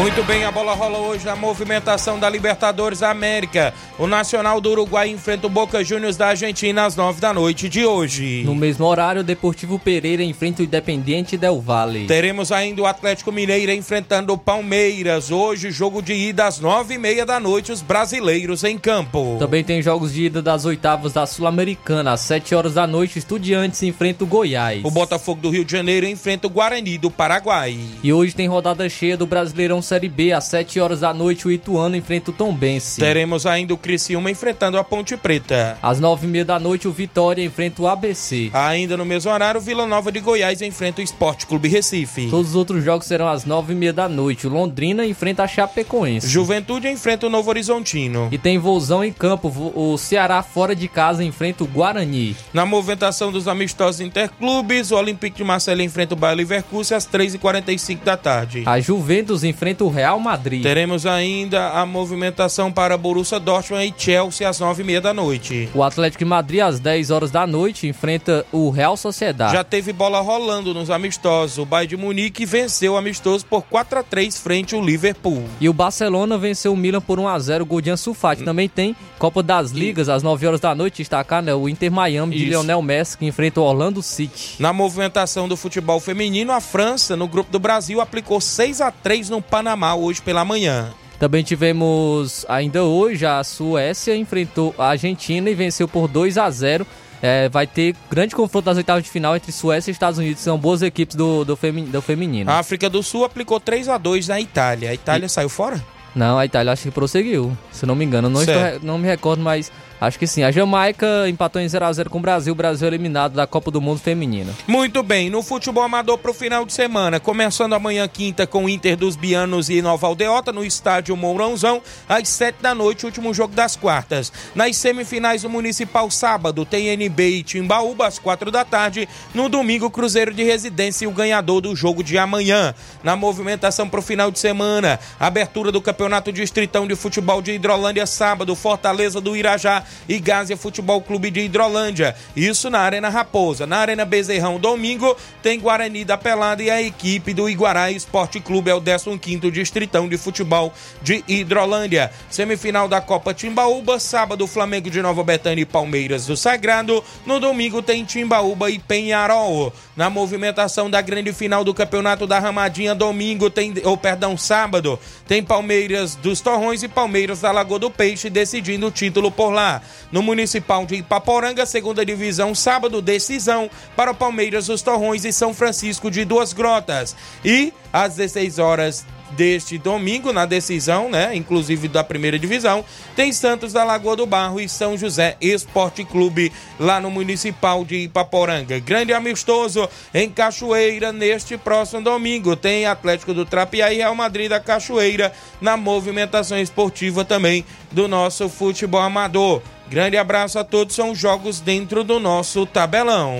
[0.00, 3.74] Muito bem, a bola rola hoje na movimentação da Libertadores da América.
[3.98, 7.84] O Nacional do Uruguai enfrenta o Boca Juniors da Argentina às nove da noite de
[7.84, 8.42] hoje.
[8.46, 12.06] No mesmo horário, o Deportivo Pereira enfrenta o Independiente Del Valle.
[12.06, 15.30] Teremos ainda o Atlético Mineiro enfrentando o Palmeiras.
[15.30, 19.36] Hoje, jogo de ida às nove e meia da noite, os brasileiros em campo.
[19.38, 22.12] Também tem jogos de ida das oitavas da Sul-Americana.
[22.12, 24.82] Às 7 horas da noite, Estudiantes enfrenta o Goiás.
[24.82, 27.78] O Botafogo do Rio de Janeiro enfrenta o Guarani do Paraguai.
[28.02, 30.30] E hoje tem rodada cheia do Brasileirão Série B.
[30.30, 33.00] Às 7 horas da noite, o Ituano enfrenta o Tombense.
[33.00, 35.76] Teremos ainda o Criciúma enfrentando a Ponte Preta.
[35.82, 38.50] Às 9 e meia da noite, o Vitória enfrenta o ABC.
[38.52, 42.28] Ainda no mesmo horário, o Vila Nova de Goiás enfrenta o Esporte Clube Recife.
[42.30, 44.46] Todos os outros jogos serão às 9 e meia da noite.
[44.46, 46.28] O Londrina enfrenta a Chapecoense.
[46.28, 48.28] Juventude enfrenta o Novo Horizontino.
[48.30, 49.48] E tem Vozão em campo.
[49.74, 52.36] O Ceará fora de casa enfrenta o Guarani.
[52.54, 58.04] Na movimentação dos amistosos interclubes, o Olympique de Marseille enfrenta o Bayer Leverkusen às 3h45
[58.04, 58.62] da tarde.
[58.66, 60.62] A Juventus enfrenta o Real Madrid.
[60.62, 65.68] Teremos ainda a movimentação para Borussia Dortmund e Chelsea às 9h30 da noite.
[65.74, 69.52] O Atlético de Madrid, às 10 horas da noite, enfrenta o Real Sociedade.
[69.52, 71.58] Já teve bola rolando nos amistosos.
[71.58, 75.44] O Bayern de Munique venceu o amistoso por 4 a 3 frente ao Liverpool.
[75.60, 78.44] E o Barcelona venceu o Milan por 1 a 0 gol de Ansu Fati.
[78.44, 82.36] Também tem Copa das Ligas, às 9 horas da noite, destacar né, o Inter Miami
[82.36, 82.50] de Isso.
[82.50, 84.56] Lionel Messi, que enfrenta o Orlando City.
[84.58, 89.28] Na movimentação do futebol feminino, a França, no grupo do Brasil, aplicou 6 a 3
[89.28, 90.90] no Panamá hoje pela manhã.
[91.18, 96.86] Também tivemos ainda hoje a Suécia enfrentou a Argentina e venceu por 2 a 0.
[97.20, 100.42] É, vai ter grande confronto nas oitavas de final entre Suécia e Estados Unidos.
[100.42, 102.50] São boas equipes do, do, femi do feminino.
[102.50, 104.88] A África do Sul aplicou 3 a 2 na Itália.
[104.88, 105.28] A Itália e...
[105.28, 105.78] saiu fora?
[106.14, 107.54] Não, a Itália acho que prosseguiu.
[107.70, 109.70] Se não me engano, não, estou, não me recordo, mas
[110.00, 110.42] Acho que sim.
[110.42, 112.52] A Jamaica empatou em 0x0 com o Brasil.
[112.54, 114.50] O Brasil eliminado da Copa do Mundo Feminina.
[114.66, 115.28] Muito bem.
[115.28, 117.20] No futebol amador para o final de semana.
[117.20, 122.28] Começando amanhã, quinta, com o Inter dos Bianos e Nova Aldeota, no estádio Mourãozão, às
[122.28, 124.32] 7 da noite, último jogo das quartas.
[124.54, 129.06] Nas semifinais do Municipal, sábado, tem NB e Timbaúba, às 4 da tarde.
[129.34, 132.74] No domingo, Cruzeiro de Residência e o ganhador do jogo de amanhã.
[133.02, 138.06] Na movimentação para o final de semana, abertura do Campeonato Distritão de Futebol de Hidrolândia,
[138.06, 142.14] sábado, Fortaleza do Irajá e Gásia Futebol Clube de Hidrolândia.
[142.36, 143.66] Isso na Arena Raposa.
[143.66, 148.70] Na Arena Bezerrão, domingo, tem Guarani da Pelada e a equipe do Iguará Esporte Clube
[148.70, 150.72] é o 15º Distritão de Futebol
[151.02, 152.10] de Hidrolândia.
[152.28, 157.02] Semifinal da Copa Timbaúba, sábado Flamengo de Nova Betânia e Palmeiras do Sagrado.
[157.26, 159.72] No domingo tem Timbaúba e Penharol.
[159.96, 165.42] Na movimentação da grande final do Campeonato da Ramadinha, domingo tem, ou perdão, sábado, tem
[165.42, 169.79] Palmeiras dos Torrões e Palmeiras da Lagoa do Peixe decidindo o título por lá.
[170.10, 175.54] No Municipal de Ipaporanga, segunda divisão, sábado, decisão para o Palmeiras dos Torrões e São
[175.54, 177.16] Francisco de Duas Grotas.
[177.44, 179.06] E às 16 horas
[179.40, 181.34] deste domingo, na decisão, né?
[181.34, 182.84] Inclusive da primeira divisão,
[183.16, 188.00] tem Santos da Lagoa do Barro e São José Esporte Clube lá no Municipal de
[188.00, 188.78] Ipaporanga.
[188.78, 192.54] Grande amistoso em Cachoeira neste próximo domingo.
[192.54, 198.46] Tem Atlético do Trapiá e Real Madrid da Cachoeira na movimentação esportiva também do nosso
[198.46, 199.62] futebol amador.
[199.88, 203.34] Grande abraço a todos, são jogos dentro do nosso tabelão.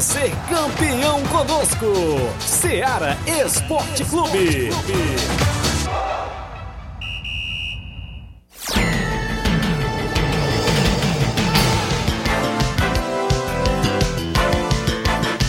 [0.00, 1.86] Ser campeão conosco,
[2.38, 4.70] Seara Esporte Clube.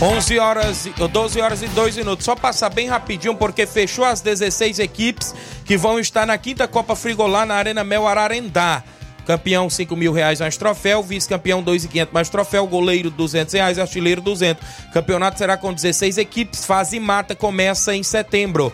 [0.02, 2.24] 11 horas, 12 horas e 2 minutos.
[2.24, 5.32] Só passar bem rapidinho, porque fechou as 16 equipes
[5.64, 8.82] que vão estar na quinta Copa Frigolá na Arena Mel Ararendá.
[9.30, 11.04] Campeão, 5 mil reais mais troféu.
[11.04, 12.66] Vice-campeão, 2,500 mais troféu.
[12.66, 13.78] Goleiro, 200 reais.
[13.78, 14.60] Artilheiro, 200.
[14.92, 16.64] Campeonato será com 16 equipes.
[16.64, 18.72] Fase mata começa em setembro.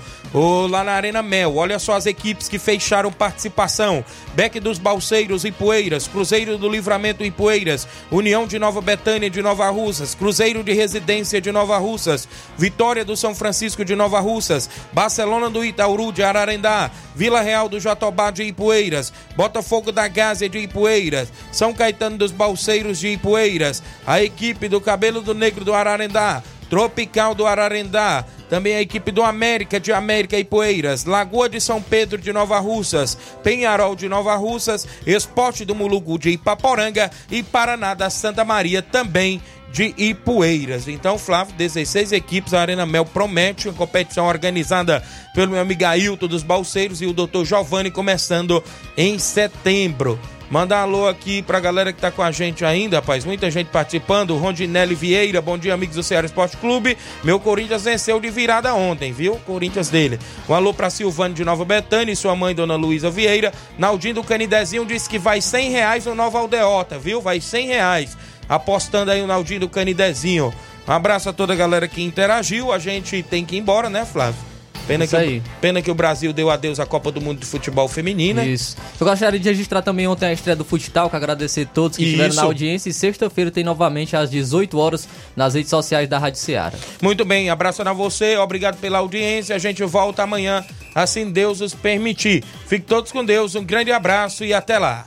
[0.71, 1.57] Lá na Arena Mel.
[1.57, 4.03] Olha só as equipes que fecharam participação.
[4.35, 6.09] Beck dos Balseiros e Poeiras.
[6.09, 7.87] Cruzeiro do Livramento e Poeiras.
[8.11, 10.15] União de Nova Betânia de Nova Russas.
[10.15, 12.27] Cruzeiro de Residência de Nova Russas.
[12.57, 14.71] Vitória do São Francisco de Nova Russas.
[14.91, 16.91] Barcelona do Itauru de Ararendá.
[17.15, 19.13] Vila Real do Jatobá de Ipueiras.
[19.37, 20.07] Botafogo da
[20.49, 25.75] De Ipueiras, São Caetano dos Balseiros de Ipueiras, a equipe do Cabelo do Negro do
[25.75, 31.61] Ararendá, Tropical do Ararendá, também a equipe do América de América e Poeiras, Lagoa de
[31.61, 37.11] São Pedro de Nova Russas, Penharol de Nova Russas, Esporte do Mulugu de Ipaporanga.
[37.31, 39.41] E Paraná da Santa Maria também
[39.73, 40.89] de Ipueiras.
[40.89, 45.03] Então, Flávio, 16 equipes, a Arena Mel promete uma competição organizada
[45.35, 48.63] pelo meu amigo Ailton dos Balseiros e o doutor Giovanni começando
[48.97, 50.19] em setembro.
[50.49, 53.25] Manda um alô aqui pra galera que tá com a gente ainda, rapaz.
[53.25, 54.37] Muita gente participando.
[54.37, 56.97] Rondinelli Vieira, bom dia, amigos do Ceará Esporte Clube.
[57.25, 59.37] Meu Corinthians venceu de virada ontem, viu?
[59.45, 60.21] Corinthians dele.
[60.49, 63.53] Um alô pra Silvane de Nova Betânia e sua mãe, dona Luísa Vieira.
[63.77, 67.21] Naldinho do Canidezinho disse que vai 100 reais no Nova Aldeota, viu?
[67.21, 68.17] Vai 100 reais.
[68.49, 70.55] Apostando aí o Naldinho do Canidezinho.
[70.87, 72.73] Um abraço a toda a galera que interagiu.
[72.73, 74.56] A gente tem que ir embora, né, Flávio?
[74.87, 75.43] Pena Isso que, aí.
[75.61, 78.45] pena que o Brasil deu adeus à Copa do Mundo de Futebol Feminina.
[78.45, 78.77] Isso.
[79.01, 82.05] Eu gostaria de registrar também ontem a estreia do Futsal, que agradecer a todos que
[82.05, 82.13] Isso.
[82.13, 82.89] estiveram na audiência.
[82.89, 86.77] E sexta-feira tem novamente às 18 horas nas redes sociais da Rádio Ceará.
[87.03, 89.57] Muito bem, abraço a você, obrigado pela audiência.
[89.57, 90.65] A gente volta amanhã,
[90.95, 92.45] assim Deus os permitir.
[92.67, 95.07] Fique todos com Deus, um grande abraço e até lá.